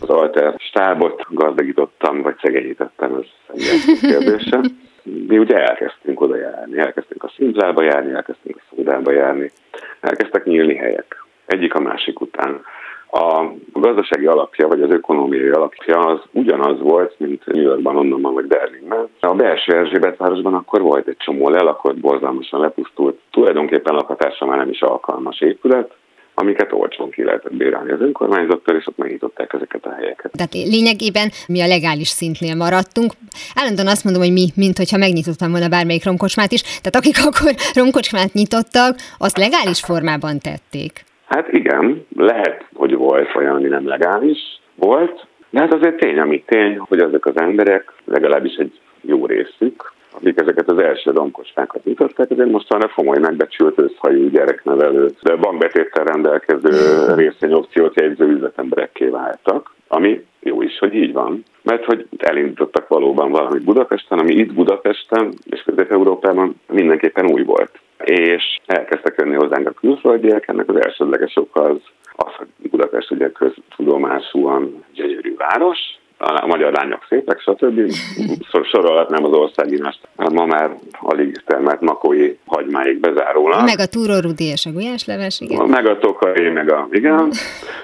[0.00, 4.60] az alter stábot gazdagítottam, vagy szegényítettem, ez egy kérdése
[5.28, 9.50] mi ugye elkezdtünk oda járni, elkezdtünk a szintlába járni, elkezdtünk a szódába járni,
[10.00, 12.60] elkezdtek nyílni helyek, egyik a másik után.
[13.10, 18.46] A gazdasági alapja, vagy az ökonómiai alapja az ugyanaz volt, mint New Yorkban, Londonban vagy
[18.46, 19.08] Berlinben.
[19.20, 24.70] A belső Erzsébet városban akkor volt egy csomó lelakott, borzalmasan lepusztult, tulajdonképpen lakatásra már nem
[24.70, 25.92] is alkalmas épület,
[26.40, 30.32] amiket olcsón ki lehetett bérelni az önkormányzattal, és ott megnyitották ezeket a helyeket.
[30.32, 33.12] Tehát lényegében mi a legális szintnél maradtunk.
[33.54, 37.52] Állandóan azt mondom, hogy mi, mint hogyha megnyitottam volna bármelyik romkocsmát is, tehát akik akkor
[37.74, 40.92] romkocsmát nyitottak, azt legális formában tették.
[41.26, 44.38] Hát igen, lehet, hogy volt olyan, ami nem legális
[44.74, 49.92] volt, de hát azért tény, ami tény, hogy ezek az emberek, legalábbis egy jó részük,
[50.10, 55.36] akik ezeket az első romkostákat nyitották, ezért most van a komoly megbecsült őszhajú gyereknevelő, de
[55.36, 61.42] bankbetéttel rendelkező részvényopciót jegyző üzletemberekké váltak, ami jó is, hogy így van.
[61.62, 67.70] Mert hogy elindítottak valóban valamit Budapesten, ami itt Budapesten és Közép-Európában mindenképpen új volt.
[68.04, 71.80] És elkezdtek jönni hozzánk a külföldiek, ennek az elsődleges oka az,
[72.16, 75.78] az hogy Budapest ugye köztudomásúan gyönyörű város,
[76.18, 77.92] a magyar lányok szépek, stb.
[78.62, 80.08] Sorolhatnám az országinást.
[80.16, 83.64] Ma már alig termelt makói hagymáig bezárólag.
[83.64, 85.66] Meg a túrórudi és a gulyásleves, igen.
[85.66, 87.32] Meg a tokai, meg a, igen.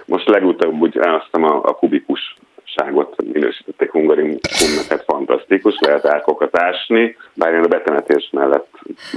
[0.06, 2.36] Most legutóbb úgy elhoztam a, a kubikus
[2.76, 8.68] ságot minősítették hungarikumnak, fantasztikus, lehet árkokat ásni, bár én a betemetés mellett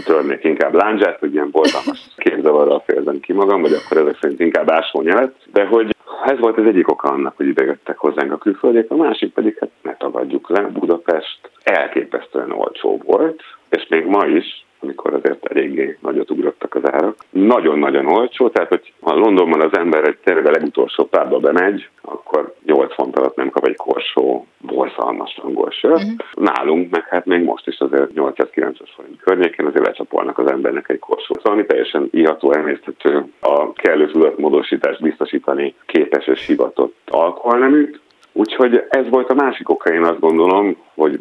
[0.05, 4.71] törnék inkább láncsát, hogy ilyen borzalmas képzavarral fejezem ki magam, vagy akkor ezek szerint inkább
[4.71, 8.95] ásvónyelet, de hogy ez volt az egyik oka annak, hogy idejöttek hozzánk a külföldiek, a
[8.95, 15.13] másik pedig, hát ne tagadjuk le, Budapest elképesztően olcsó volt, és még ma is, amikor
[15.13, 17.15] azért eléggé nagyot ugrottak az árak.
[17.29, 22.53] Nagyon-nagyon olcsó, tehát hogy ha Londonban az ember egy tényleg a legutolsó párba bemegy, akkor
[22.65, 26.03] 8 font alatt nem kap egy korsó borzalmas angol sört.
[26.03, 26.17] Uh-huh.
[26.33, 30.99] Nálunk meg hát még most is azért 800-900 forint környékén azért lecsapolnak az embernek egy
[30.99, 31.37] korsót.
[31.37, 37.99] Szóval ami teljesen iható, emésztető, a kellő tudatmódosítást biztosítani képes és hivatott alkoholneműt,
[38.37, 41.19] Úgyhogy ez volt a másik oka, én azt gondolom, hogy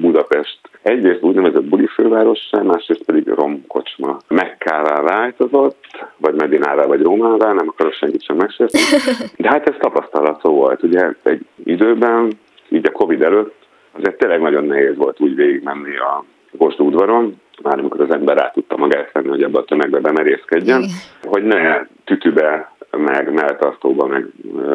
[0.00, 5.84] Budapest egyrészt úgynevezett buli fővárossá, másrészt pedig romkocsma mekkává változott,
[6.16, 8.84] vagy Medinává, vagy Rómává, nem akarok senkit sem megsérteni.
[9.42, 10.82] De hát ez tapasztalató volt.
[10.82, 12.32] Ugye egy időben,
[12.68, 13.54] így a Covid előtt,
[13.92, 16.24] azért tényleg nagyon nehéz volt úgy végigmenni a
[16.58, 20.84] Kossuth udvaron, már amikor az ember rá tudta magát venni, hogy ebbe a tömegbe bemerészkedjen,
[21.22, 24.26] hogy ne tütübe, meg melltartóba, meg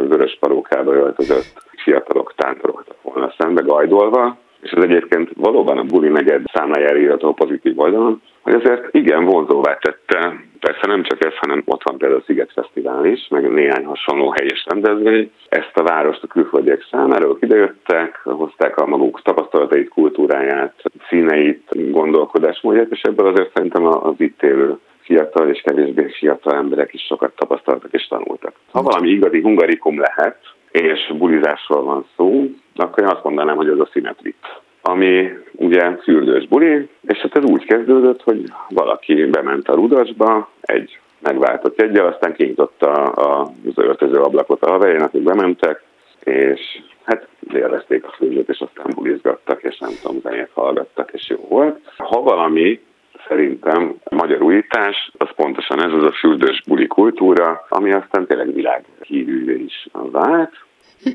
[0.08, 6.42] vörös parókába öltözött fiatalok tántorogtak volna szembe gajdolva, és ez egyébként valóban a buli negyed
[6.54, 11.84] számlájára írható pozitív oldalon, hogy azért igen vonzóvá tette, persze nem csak ez, hanem ott
[11.84, 15.32] van például a Sziget Fesztivál is, meg néhány hasonló hely és rendezvény.
[15.50, 22.92] Ezt a várost a külföldiek számára, ők idejöttek, hozták a maguk tapasztalatait, kultúráját, színeit, gondolkodásmódját,
[22.92, 27.94] és ebből azért szerintem az itt élő fiatal és kevésbé fiatal emberek is sokat tapasztaltak
[27.94, 28.54] és tanultak.
[28.72, 30.38] Ha valami igazi hungarikum lehet,
[30.72, 32.46] és bulizásról van szó,
[32.82, 37.44] akkor én azt mondanám, hogy az a szimetrit ami ugye fürdős buli, és hát ez
[37.44, 44.64] úgy kezdődött, hogy valaki bement a rudasba, egy megváltott egyel, aztán kinyitotta az öltöző ablakot
[44.64, 45.84] a haverjén, akik bementek,
[46.24, 51.46] és hát élvezték a fürdőt, és aztán bulizgattak, és nem tudom, zenét hallgattak, és jó
[51.50, 51.80] volt.
[51.98, 52.80] Ha valami
[53.28, 59.64] szerintem magyar újítás, az pontosan ez az a fürdős buli kultúra, ami aztán tényleg világhírűvé
[59.64, 60.54] is vált.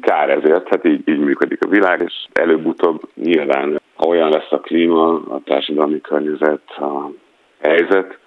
[0.00, 4.60] Kár ezért, hát így, így működik a világ, és előbb-utóbb nyilván, ha olyan lesz a
[4.60, 7.10] klíma, a társadalmi környezet, a
[7.60, 8.18] helyzet,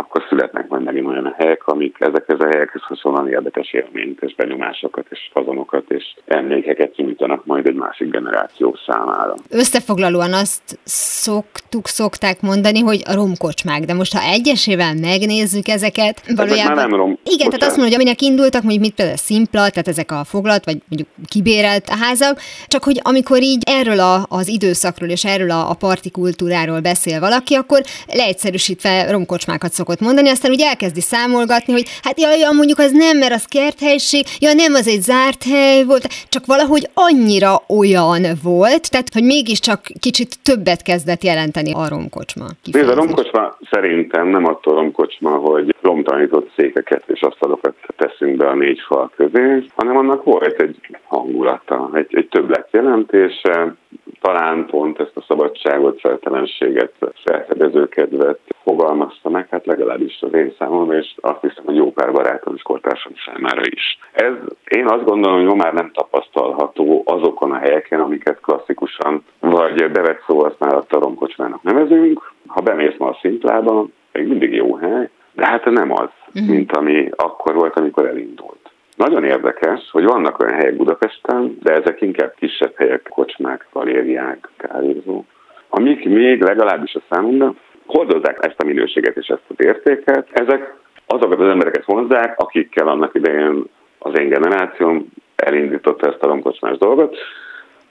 [0.00, 5.06] akkor születnek majd megint olyan helyek, amik ezekhez a helyekhez hasonlóan érdekes élményt és benyomásokat
[5.10, 9.34] és fazonokat és emlékeket nyújtanak majd egy másik generáció számára.
[9.50, 10.78] Összefoglalóan azt
[11.24, 16.74] szoktuk, szokták mondani, hogy a romkocsmák, de most ha egyesével megnézzük ezeket, valójában...
[16.74, 17.08] nem rom.
[17.08, 17.50] Igen, Bocsánat.
[17.50, 20.78] tehát azt mondja, hogy aminek indultak, mondjuk mit például szimpla, tehát ezek a foglalt, vagy
[20.88, 25.74] mondjuk kibérelt házak, csak hogy amikor így erről a, az időszakról és erről a, a
[25.74, 27.80] parti kultúráról beszél valaki, akkor
[28.14, 32.92] leegyszerűsítve romkocsmákat szokott szokott mondani, aztán úgy elkezdi számolgatni, hogy hát jaj, ja, mondjuk az
[32.92, 38.22] nem, mert az kerthelység, ja nem, az egy zárt hely volt, csak valahogy annyira olyan
[38.42, 42.46] volt, tehát hogy mégiscsak kicsit többet kezdett jelenteni a romkocsma.
[42.72, 48.54] Nézd, a romkocsma szerintem nem attól romkocsma, hogy romtalanított székeket és asztalokat teszünk be a
[48.54, 53.74] négy fal közé, hanem annak volt egy hangulata, egy, egy többletjelentése,
[54.20, 56.92] talán pont ezt a szabadságot, feltelenséget,
[57.24, 62.54] felfedezőkedvet fogalmazta meg, hát legalábbis az én számomra, és azt hiszem, hogy jó pár barátom
[62.54, 63.98] és kortársam számára is.
[64.12, 64.32] Ez
[64.68, 71.00] én azt gondolom, hogy már nem tapasztalható azokon a helyeken, amiket klasszikusan vagy bevett szóhasználattal
[71.00, 72.32] romkocsmának nevezünk.
[72.46, 76.48] Ha bemész ma a szimplába, még mindig jó hely, de hát nem az, uh-huh.
[76.48, 78.69] mint ami akkor volt, amikor elindult.
[79.06, 85.24] Nagyon érdekes, hogy vannak olyan helyek Budapesten, de ezek inkább kisebb helyek, kocsmák, galériák, kávézók,
[85.68, 87.54] amik még legalábbis a számomra
[87.86, 90.28] hordozzák ezt a minőséget és ezt az értéket.
[90.32, 90.74] Ezek
[91.06, 93.64] azokat az embereket hozzák, akikkel annak idején
[93.98, 97.16] az én generációm elindította ezt a romkocsmás dolgot.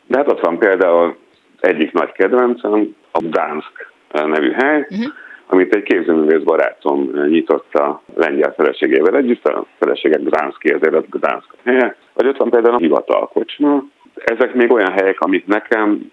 [0.08, 1.18] De hát ott van például
[1.60, 5.14] egyik nagy kedvencem, a Dansk nevű hely, uh-huh
[5.52, 11.56] amit egy képzőművész barátom nyitott a lengyel feleségével együtt, a feleségek Gdanszki, ezért a Gdansk
[11.64, 11.96] helye.
[12.14, 13.84] Vagy ott van például a hivatalkocsma.
[14.16, 16.12] Ezek még olyan helyek, amit nekem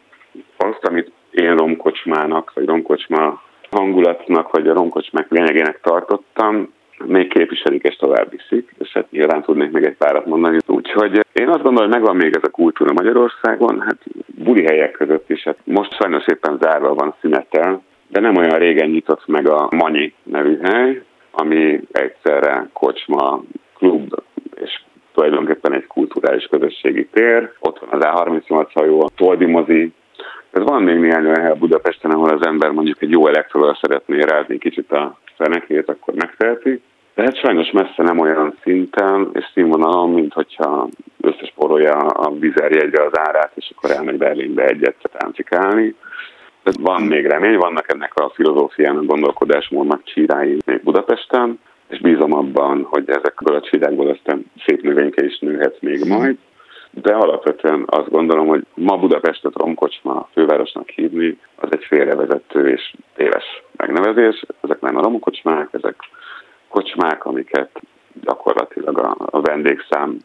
[0.56, 7.96] azt, amit én romkocsmának, vagy romkocsma hangulatnak, vagy a romkocsmák lényegének tartottam, még képviselik és
[7.96, 10.58] tovább viszik, és hát nyilván tudnék még egy párat mondani.
[10.66, 15.30] Úgyhogy én azt gondolom, hogy megvan még ez a kultúra Magyarországon, hát buli helyek között
[15.30, 19.68] is, hát most sajnos éppen zárva van szünetel, de nem olyan régen nyitott meg a
[19.70, 23.42] Manyi nevű hely, ami egyszerre kocsma,
[23.74, 24.14] klub
[24.54, 24.80] és
[25.14, 27.52] tulajdonképpen egy kulturális közösségi tér.
[27.58, 29.92] Ott van az A38 hajó, a Toldi mozi.
[30.50, 34.20] Ez van még néhány olyan hely Budapesten, ahol az ember mondjuk egy jó elektrolal szeretné
[34.20, 36.80] rázni kicsit a fenekét, akkor megteheti.
[37.14, 40.88] De hát sajnos messze nem olyan szinten és színvonalon, mint hogyha
[41.20, 45.94] összesporolja a vizerjegyre az árát, és akkor elmegy Berlinbe egyet táncikálni.
[46.74, 53.10] Van még remény, vannak ennek a filozófiának, gondolkodásmódnak csírái még Budapesten, és bízom abban, hogy
[53.10, 56.36] ezekből a csirákból aztán szép növényke is nőhet még majd.
[57.02, 63.62] de alapvetően azt gondolom, hogy ma Budapestet romkocsma fővárosnak hívni, az egy félrevezető és téves
[63.76, 64.44] megnevezés.
[64.60, 65.96] Ezek nem a romkocsmák, ezek
[66.68, 67.70] kocsmák, amiket
[68.22, 70.18] gyakorlatilag a, a vendégszám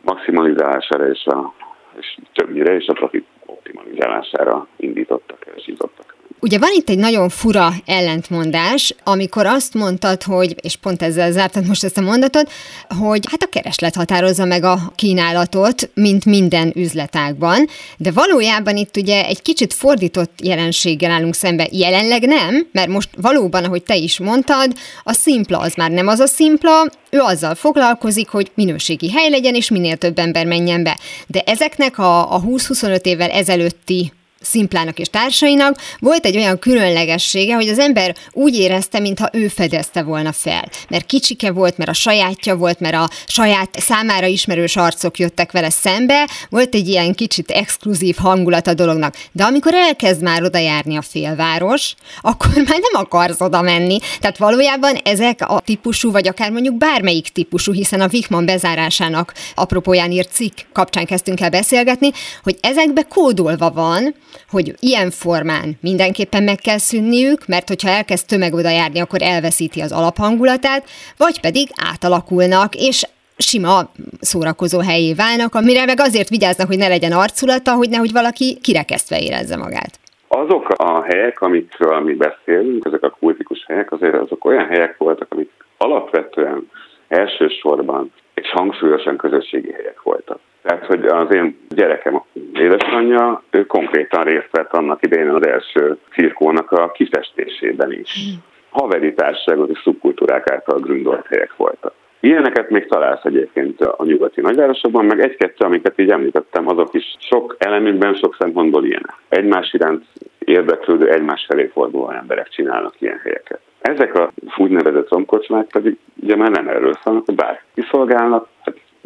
[0.00, 1.52] maximalizálására és, a,
[1.98, 6.19] és többnyire is a profit optimalizálására indítottak és indítottak.
[6.40, 11.66] Ugye van itt egy nagyon fura ellentmondás, amikor azt mondtad, hogy, és pont ezzel zártad
[11.66, 12.52] most ezt a mondatot,
[12.98, 17.66] hogy hát a kereslet határozza meg a kínálatot, mint minden üzletágban,
[17.96, 21.68] de valójában itt ugye egy kicsit fordított jelenséggel állunk szembe.
[21.70, 24.72] Jelenleg nem, mert most valóban, ahogy te is mondtad,
[25.02, 29.54] a szimpla az már nem az a szimpla, ő azzal foglalkozik, hogy minőségi hely legyen,
[29.54, 30.98] és minél több ember menjen be.
[31.26, 34.12] De ezeknek a, a 20-25 évvel ezelőtti
[34.50, 40.02] Szimplának és társainak volt egy olyan különlegessége, hogy az ember úgy érezte, mintha ő fedezte
[40.02, 40.68] volna fel.
[40.88, 45.70] Mert kicsike volt, mert a sajátja volt, mert a saját számára ismerős arcok jöttek vele
[45.70, 49.14] szembe, volt egy ilyen kicsit exkluzív hangulat a dolognak.
[49.32, 53.98] De amikor elkezd már oda járni a félváros, akkor már nem akarsz oda menni.
[54.20, 60.10] Tehát valójában ezek a típusú, vagy akár mondjuk bármelyik típusú, hiszen a Vikman bezárásának apropóján
[60.10, 62.10] írt cikk kapcsán kezdtünk el beszélgetni,
[62.42, 64.14] hogy ezekbe kódolva van,
[64.48, 69.80] hogy ilyen formán mindenképpen meg kell szűnniük, mert hogyha elkezd tömeg oda járni, akkor elveszíti
[69.80, 70.84] az alaphangulatát,
[71.16, 73.04] vagy pedig átalakulnak, és
[73.36, 78.58] sima szórakozó helyé válnak, amire meg azért vigyáznak, hogy ne legyen arculata, hogy nehogy valaki
[78.62, 79.98] kirekesztve érezze magát.
[80.28, 85.26] Azok a helyek, amikről mi beszélünk, ezek a kultikus helyek, azért azok olyan helyek voltak,
[85.30, 86.70] amik alapvetően
[87.08, 90.40] elsősorban és hangsúlyosan közösségi helyek voltak.
[90.62, 96.72] Tehát, hogy az én gyerekem, édesanyja, ő konkrétan részt vett annak idején az első cirkónak
[96.72, 98.28] a kifestésében is.
[98.70, 101.92] Haveri társaságok és szubkultúrák által gründolt helyek voltak.
[102.20, 107.56] Ilyeneket még találsz egyébként a nyugati nagyvárosokban, meg egy-kettő, amiket így említettem, azok is sok
[107.58, 109.14] elemükben, sok szempontból ilyenek.
[109.28, 110.04] Egymás iránt
[110.38, 113.60] érdeklődő, egymás felé forduló emberek csinálnak ilyen helyeket.
[113.80, 118.49] Ezek a úgynevezett romkocsmák pedig ugye már nem erről szólnak, hogy bárki szolgálnak, hát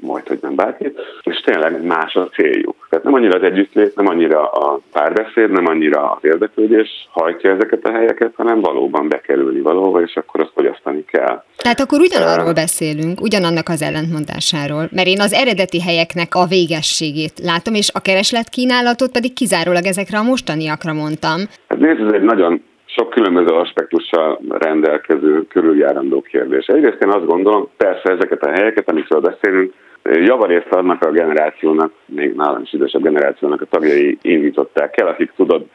[0.05, 0.92] majd, hogy nem bárki,
[1.22, 2.86] és tényleg más a céljuk.
[2.90, 7.84] Tehát nem annyira az együttlét, nem annyira a párbeszéd, nem annyira az érdeklődés hajtja ezeket
[7.84, 11.42] a helyeket, hanem valóban bekerülni valóban, és akkor azt fogyasztani kell.
[11.57, 17.74] Tehát akkor ugyanarról beszélünk, ugyanannak az ellentmondásáról, mert én az eredeti helyeknek a végességét látom,
[17.74, 21.38] és a keresletkínálatot pedig kizárólag ezekre a mostaniakra mondtam.
[21.68, 22.62] Hát nézd, ez egy nagyon
[22.96, 26.66] sok különböző aspektussal rendelkező, körüljárandó kérdés.
[26.66, 29.72] Egyrészt én azt gondolom, persze ezeket a helyeket, amikről beszélünk,
[30.05, 35.66] javarészt annak a generációnak, még nálam is idősebb generációnak a tagjai indították el, akik tudod,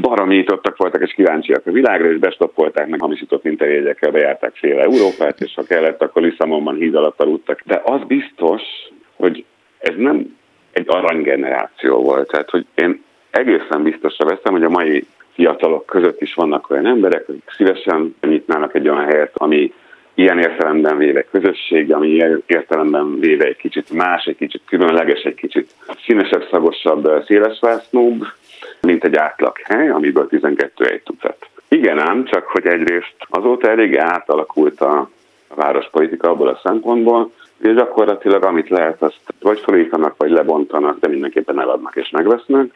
[0.00, 5.54] baromítottak voltak és kíváncsiak a világra, és bestoppolták meg hamisított interjegyekkel, bejárták fél Európát, és
[5.54, 7.60] ha kellett, akkor Lisszamonban híd alatt aludtak.
[7.64, 8.62] De az biztos,
[9.16, 9.44] hogy
[9.78, 10.36] ez nem
[10.72, 12.30] egy aranygeneráció volt.
[12.30, 17.28] Tehát, hogy én egészen biztosra veszem, hogy a mai fiatalok között is vannak olyan emberek,
[17.28, 19.72] akik szívesen nyitnának egy olyan helyet, ami
[20.16, 25.34] ilyen értelemben véve közösség, ami ilyen értelemben véve egy kicsit más, egy kicsit különleges, egy
[25.34, 25.70] kicsit
[26.04, 28.26] színesebb, szagosabb, szélesvásznúbb,
[28.80, 31.48] mint egy átlag hely, amiből 12 egy tucat.
[31.68, 35.10] Igen ám, csak hogy egyrészt azóta elég átalakult a,
[35.54, 41.60] várospolitika abból a szempontból, hogy gyakorlatilag amit lehet, azt vagy felítanak, vagy lebontanak, de mindenképpen
[41.60, 42.72] eladnak és megvesznek.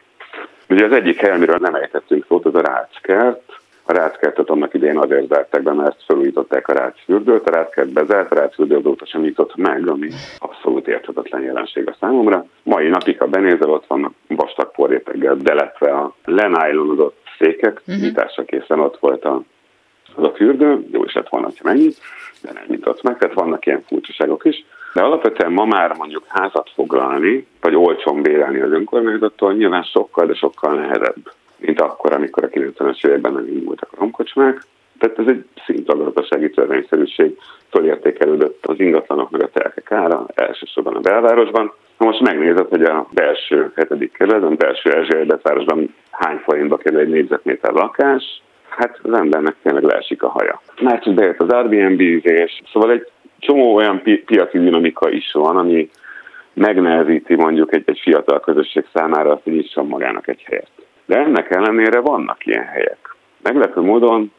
[0.69, 3.60] Ugye az egyik hely, amiről nem ejtettünk szót, az a Ráckert,
[3.91, 8.35] a Ráckertet annak idején azért zárták be, mert felújították a Rácfürdőt, a Ráckert bezárt, a
[8.35, 12.45] Rácfürdő azóta sem nyitott meg, ami abszolút érthetetlen jelenség a számomra.
[12.63, 18.03] Mai napig, ha benézel, ott vannak vastag porréteggel beletve a lenájlonodott székek, uh-huh.
[18.03, 19.41] nyitásra készen ott volt a,
[20.15, 21.89] az a fürdő, jó is lett volna, ha mennyi,
[22.41, 24.65] de nem nyitott meg, tehát vannak ilyen furcsaságok is.
[24.93, 30.33] De alapvetően ma már mondjuk házat foglalni, vagy olcsón bérelni az önkormányzattól nyilván sokkal, de
[30.33, 31.31] sokkal nehezebb
[31.61, 34.61] mint akkor, amikor a 90-es években megindultak a romkocsmák.
[34.99, 37.37] Tehát ez egy szintag gazdasági törvényszerűség,
[37.69, 41.73] fölértékelődött az ingatlanok a telkek ára, elsősorban a belvárosban.
[41.97, 47.09] Ha most megnézed, hogy a belső hetedik kerületben, belső Erzsébet városban hány forintba kerül egy
[47.09, 50.61] négyzetméter lakás, hát az embernek tényleg leesik a haja.
[50.81, 53.07] Már csak bejött az Airbnb-zés, szóval egy
[53.39, 55.89] csomó olyan pi- piaci dinamika is van, ami
[56.53, 60.69] megnehezíti mondjuk egy, egy fiatal közösség számára azt, hogy nyisson magának egy helyet.
[61.05, 63.15] De ennek ellenére vannak ilyen helyek.
[63.41, 64.31] Meglepő módon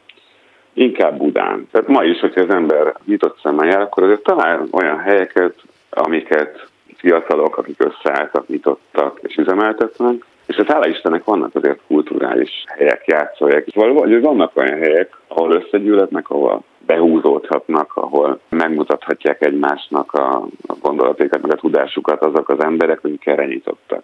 [0.73, 1.69] inkább Budán.
[1.71, 5.55] Tehát ma is, hogyha az ember nyitott szemmel jár, akkor azért talál olyan helyeket,
[5.91, 10.25] amiket fiatalok, akik összeálltak, nyitottak és üzemeltetnek.
[10.47, 13.67] És hát hála Istennek vannak azért kulturális helyek, játszóhelyek.
[13.75, 20.47] Vagy vannak olyan helyek, ahol összegyűlhetnek, ahol behúzódhatnak, ahol megmutathatják egymásnak a,
[20.81, 24.03] gondolatékat, meg a tudásukat azok az emberek, akik erre nyitottak.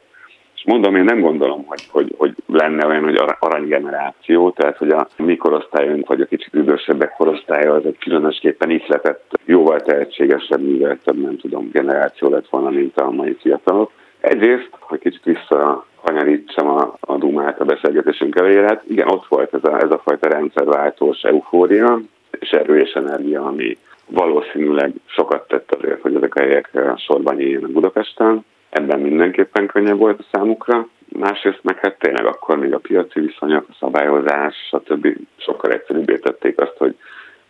[0.59, 5.09] És mondom, én nem gondolom, hogy, hogy, hogy lenne olyan, hogy aranygeneráció, tehát hogy a
[5.17, 11.37] mi korosztályunk, vagy a kicsit idősebbek korosztálya, az egy különösképpen ihletett, jóval tehetségesebb, műveltebb, nem
[11.37, 13.91] tudom, generáció lett volna, mint a mai fiatalok.
[14.21, 19.55] Egyrészt, hogy kicsit vissza kanyarítsam a, a dumát a beszélgetésünk elejére, hát igen, ott volt
[19.55, 22.01] ez a, ez a fajta rendszerváltós eufória
[22.39, 27.71] és erő és energia, ami valószínűleg sokat tett azért, hogy ezek a helyek sorban nyíljanak
[27.71, 28.45] Budapesten.
[28.71, 30.87] Ebben mindenképpen könnyebb volt a számukra.
[31.09, 35.17] Másrészt meg hát tényleg akkor még a piaci viszonyok, a szabályozás, stb.
[35.37, 36.97] sokkal egyszerűbbé tették azt, hogy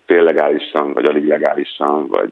[0.07, 2.31] legálisan, vagy alig legálisan, vagy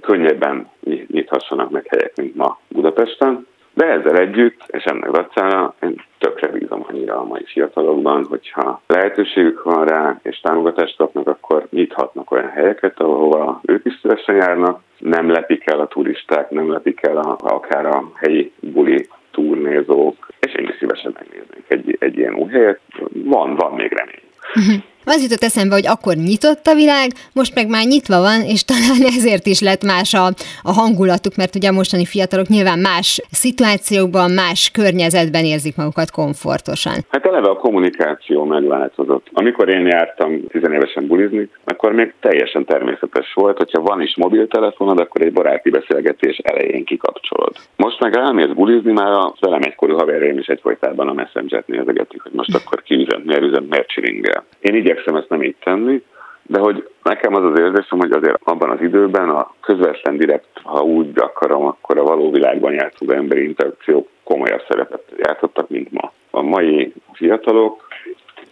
[0.00, 0.68] könnyebben
[1.06, 3.46] nyithassanak meg helyek, mint ma Budapesten.
[3.74, 9.62] De ezzel együtt, és ennek dacára, én tökre bízom annyira a mai fiatalokban, hogyha lehetőségük
[9.62, 15.30] van rá, és támogatást kapnak, akkor nyithatnak olyan helyeket, ahova ők is szívesen járnak, nem
[15.30, 20.68] lepik el a turisták, nem lepik el a, akár a helyi buli turnézók, és én
[20.68, 22.80] is szívesen megnéznék egy, egy ilyen új helyet.
[23.12, 24.82] Van, van még remény.
[25.04, 29.00] Az jutott eszembe, hogy akkor nyitott a világ, most meg már nyitva van, és talán
[29.16, 30.26] ezért is lett más a,
[30.62, 36.96] a hangulatuk, mert ugye a mostani fiatalok nyilván más szituációkban, más környezetben érzik magukat komfortosan.
[37.08, 39.26] Hát eleve a kommunikáció megváltozott.
[39.32, 45.22] Amikor én jártam tizenévesen bulizni, akkor még teljesen természetes volt, hogyha van is mobiltelefonod, akkor
[45.22, 47.52] egy baráti beszélgetés elején kikapcsolod.
[47.76, 52.32] Most meg elmész bulizni, már a velem egykori haverjaim is egyfolytában a messenger-t nézegetik, hogy
[52.32, 54.44] most akkor ki üzent, miért üzent, miért csiringel.
[54.60, 56.02] Én így igyekszem ezt nem így tenni,
[56.42, 60.80] de hogy nekem az az érzésem, hogy azért abban az időben a közvetlen direkt, ha
[60.80, 66.12] úgy akarom, akkor a való világban játszó emberi interakciók komolyabb szerepet játszottak, mint ma.
[66.30, 67.86] A mai fiatalok,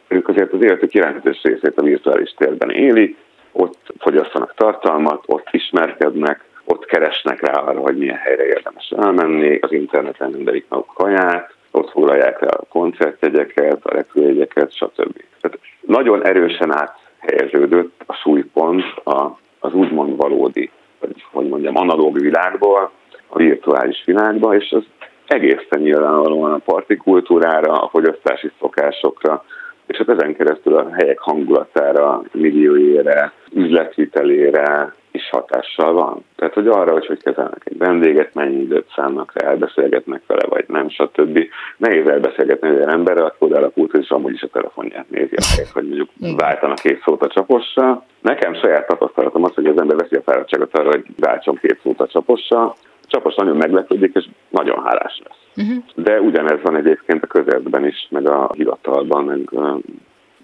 [0.08, 3.16] ők azért az életük jelentős részét a virtuális térben élik,
[3.52, 9.72] ott fogyasztanak tartalmat, ott ismerkednek, ott keresnek rá arra, hogy milyen helyre érdemes elmenni, az
[9.72, 15.22] interneten rendelik maguk kaját, ott foglalják le a koncertjegyeket, a repülőjegyeket, stb.
[15.40, 15.58] Tehát
[15.92, 20.70] nagyon erősen áthelyeződött a súlypont a, az úgymond valódi,
[21.00, 22.90] vagy hogy mondjam, analóg világból
[23.28, 24.84] a virtuális világba, és az
[25.26, 29.44] egészen nyilvánvalóan a partikultúrára, a fogyasztási szokásokra,
[29.86, 36.24] és hát ezen keresztül a helyek hangulatára, millióére, üzletvitelére, is hatással van.
[36.36, 40.64] Tehát, hogy arra, hogy hogy kezelnek egy vendéget, mennyi időt szánnak rá, elbeszélgetnek vele, vagy
[40.68, 41.44] nem, stb.
[41.76, 45.44] Nehéz elbeszélgetni egy emberrel, akkor oda alakult, hogy is amúgy is a telefonját nézi a
[45.54, 48.04] helyet, hogy mondjuk váltanak két szót a csapossal.
[48.20, 52.00] Nekem saját tapasztalatom az, hogy az ember veszi a fáradtságot arra, hogy váltson két szót
[52.00, 52.74] a csapossal.
[53.02, 55.66] A csapos nagyon meglepődik, és nagyon hálás lesz.
[55.66, 55.84] Uh-huh.
[55.94, 59.50] De ugyanez van egyébként a közelben is, meg a hivatalban, meg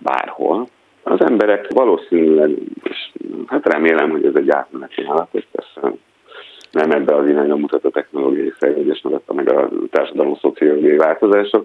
[0.03, 0.66] bárhol
[1.11, 2.50] az emberek valószínűleg,
[2.82, 3.12] és
[3.46, 5.96] hát remélem, hogy ez egy átmeneti állapot, persze
[6.70, 11.64] nem ebbe az irányba mutat a technológiai fejlődés, meg a társadalom szociológiai változások,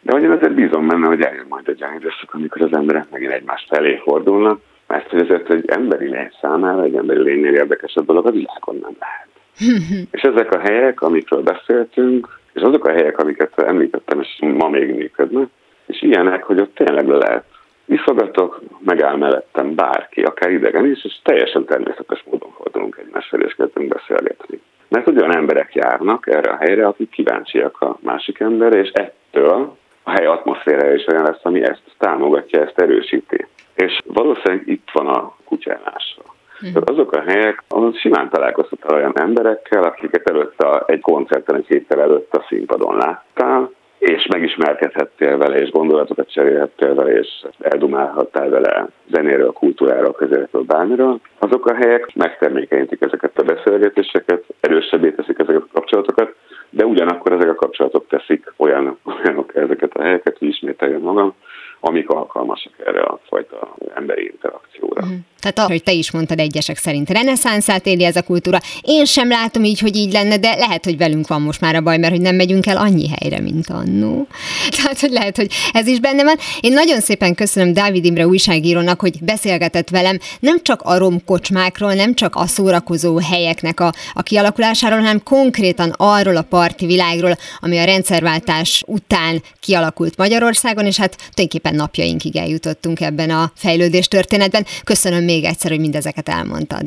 [0.00, 3.10] de hogy én azért bízom benne, hogy eljön majd egy olyan időszak, amikor az emberek
[3.10, 8.06] megint egymás felé fordulnak, mert hogy ezért egy emberi lény számára, egy emberi lénynél érdekesebb
[8.06, 9.28] dolog a világon nem lehet.
[10.16, 14.94] és ezek a helyek, amikről beszéltünk, és azok a helyek, amiket említettem, és ma még
[14.94, 15.48] működnek,
[15.86, 17.44] és ilyenek, hogy ott tényleg le lehet
[17.84, 23.54] iszogatok, megáll mellettem bárki, akár idegen is, és teljesen természetes módon fordulunk egymás felé, és
[23.54, 24.60] kezdünk beszélgetni.
[24.88, 30.10] Mert olyan emberek járnak erre a helyre, akik kíváncsiak a másik emberre, és ettől a
[30.10, 33.46] hely atmoszférája is olyan lesz, ami ezt támogatja, ezt erősíti.
[33.74, 36.22] És valószínűleg itt van a kutyálásra.
[36.58, 36.72] Hmm.
[36.72, 42.00] Tehát azok a helyek, ahol simán találkoztál olyan emberekkel, akiket előtte egy koncerten egy héttel
[42.00, 43.70] előtt a színpadon láttál,
[44.02, 47.28] és megismerkedhettél vele, és gondolatokat cserélhettél vele, és
[47.60, 55.38] eldumálhattál vele zenéről, kultúráról, közéletről, bármiről, azok a helyek megtermékenyítik ezeket a beszélgetéseket, erősebbé teszik
[55.38, 56.34] ezeket a kapcsolatokat,
[56.70, 61.34] de ugyanakkor ezek a kapcsolatok teszik olyan, olyanok ezeket a helyeket, hogy ismételjen magam,
[61.80, 65.06] amik alkalmasak erre a fajta emberi interakcióra.
[65.06, 65.31] Mm.
[65.42, 68.60] Tehát ahogy te is mondtad, egyesek szerint reneszánszát éli ez a kultúra.
[68.80, 71.80] Én sem látom így, hogy így lenne, de lehet, hogy velünk van most már a
[71.80, 74.26] baj, mert hogy nem megyünk el annyi helyre, mint annó.
[74.76, 76.36] Tehát, hogy lehet, hogy ez is benne van.
[76.60, 82.14] Én nagyon szépen köszönöm Dávid Imre újságírónak, hogy beszélgetett velem nem csak a romkocsmákról, nem
[82.14, 87.84] csak a szórakozó helyeknek a, a kialakulásáról, hanem konkrétan arról a parti világról, ami a
[87.84, 94.66] rendszerváltás után kialakult Magyarországon, és hát tulajdonképpen napjainkig eljutottunk ebben a fejlődés történetben.
[94.84, 96.82] Köszönöm még egyszer, hogy mindezeket elmondtad.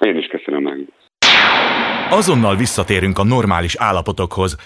[0.00, 0.78] Én is köszönöm meg.
[2.10, 4.56] Azonnal visszatérünk a normális állapotokhoz,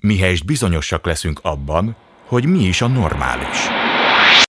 [0.00, 3.58] mihelyest bizonyosak leszünk abban, hogy mi is a normális.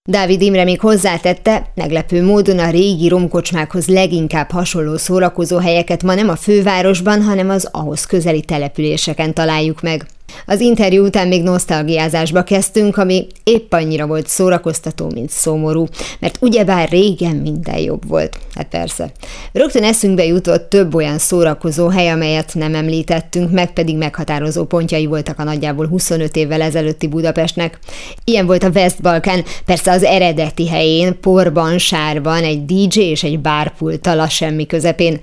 [0.04, 6.30] Dávid Imre még hozzátette, meglepő módon a régi romkocsmákhoz leginkább hasonló szórakozó helyeket ma nem
[6.30, 10.06] a fővárosban, hanem az ahhoz közeli településeken találjuk meg.
[10.46, 15.86] Az interjú után még nosztalgiázásba kezdtünk, ami épp annyira volt szórakoztató, mint szomorú,
[16.20, 18.38] mert ugyebár régen minden jobb volt.
[18.54, 19.12] Hát persze.
[19.52, 25.40] Rögtön eszünkbe jutott több olyan szórakozó hely, amelyet nem említettünk, meg pedig meghatározó pontjai voltak
[25.40, 27.80] a nagyjából 25 évvel ezelőtti Budapestnek.
[28.24, 33.40] Ilyen volt a West Balkán, persze az eredeti helyén, porban, sárban, egy DJ és egy
[33.40, 35.20] bárpulttal a semmi közepén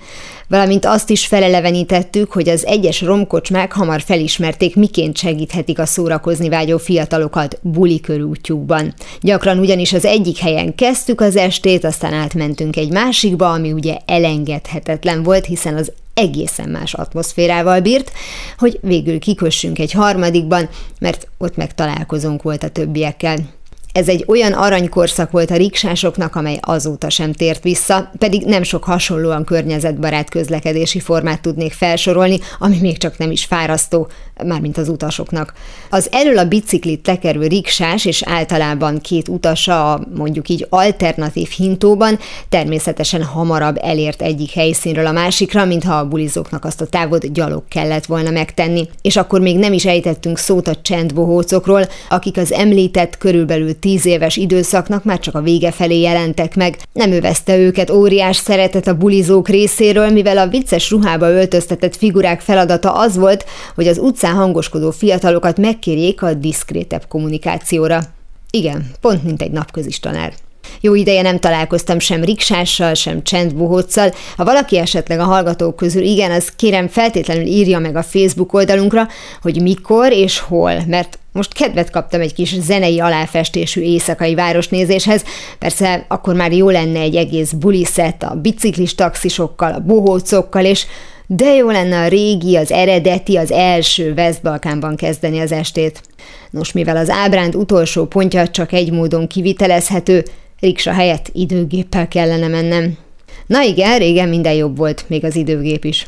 [0.47, 6.77] valamint azt is felelevenítettük, hogy az egyes romkocsmák hamar felismerték, miként segíthetik a szórakozni vágyó
[6.77, 8.93] fiatalokat buli körútjukban.
[9.21, 15.23] Gyakran ugyanis az egyik helyen kezdtük az estét, aztán átmentünk egy másikba, ami ugye elengedhetetlen
[15.23, 18.11] volt, hiszen az egészen más atmoszférával bírt,
[18.57, 20.69] hogy végül kikössünk egy harmadikban,
[20.99, 23.37] mert ott meg találkozónk volt a többiekkel.
[23.95, 28.83] Ez egy olyan aranykorszak volt a riksásoknak, amely azóta sem tért vissza, pedig nem sok
[28.83, 34.07] hasonlóan környezetbarát közlekedési formát tudnék felsorolni, ami még csak nem is fárasztó,
[34.43, 35.53] mármint az utasoknak.
[35.89, 42.19] Az elől a biciklit tekerő riksás és általában két utasa a mondjuk így alternatív hintóban
[42.49, 48.05] természetesen hamarabb elért egyik helyszínről a másikra, mintha a bulizóknak azt a távot gyalog kellett
[48.05, 48.87] volna megtenni.
[49.01, 54.35] És akkor még nem is ejtettünk szót a csendbohócokról, akik az említett körülbelül tíz éves
[54.35, 56.77] időszaknak már csak a vége felé jelentek meg.
[56.93, 62.91] Nem övezte őket óriás szeretet a bulizók részéről, mivel a vicces ruhába öltöztetett figurák feladata
[62.91, 68.01] az volt, hogy az utcán hangoskodó fiatalokat megkérjék a diszkrétebb kommunikációra.
[68.49, 70.33] Igen, pont mint egy napközis tanár.
[70.81, 74.13] Jó ideje nem találkoztam sem riksással, sem csendbohóccal.
[74.37, 79.07] Ha valaki esetleg a hallgatók közül igen, az kérem feltétlenül írja meg a Facebook oldalunkra,
[79.41, 85.23] hogy mikor és hol, mert most kedvet kaptam egy kis zenei aláfestésű éjszakai városnézéshez,
[85.59, 90.85] persze akkor már jó lenne egy egész buliszett a biciklis taxisokkal, a bohócokkal, és
[91.27, 96.01] de jó lenne a régi, az eredeti, az első West-Balkánban kezdeni az estét.
[96.49, 100.25] Nos, mivel az ábránd utolsó pontja csak egy módon kivitelezhető,
[100.59, 102.97] riksa helyett időgéppel kellene mennem.
[103.47, 106.07] Na igen, régen minden jobb volt, még az időgép is.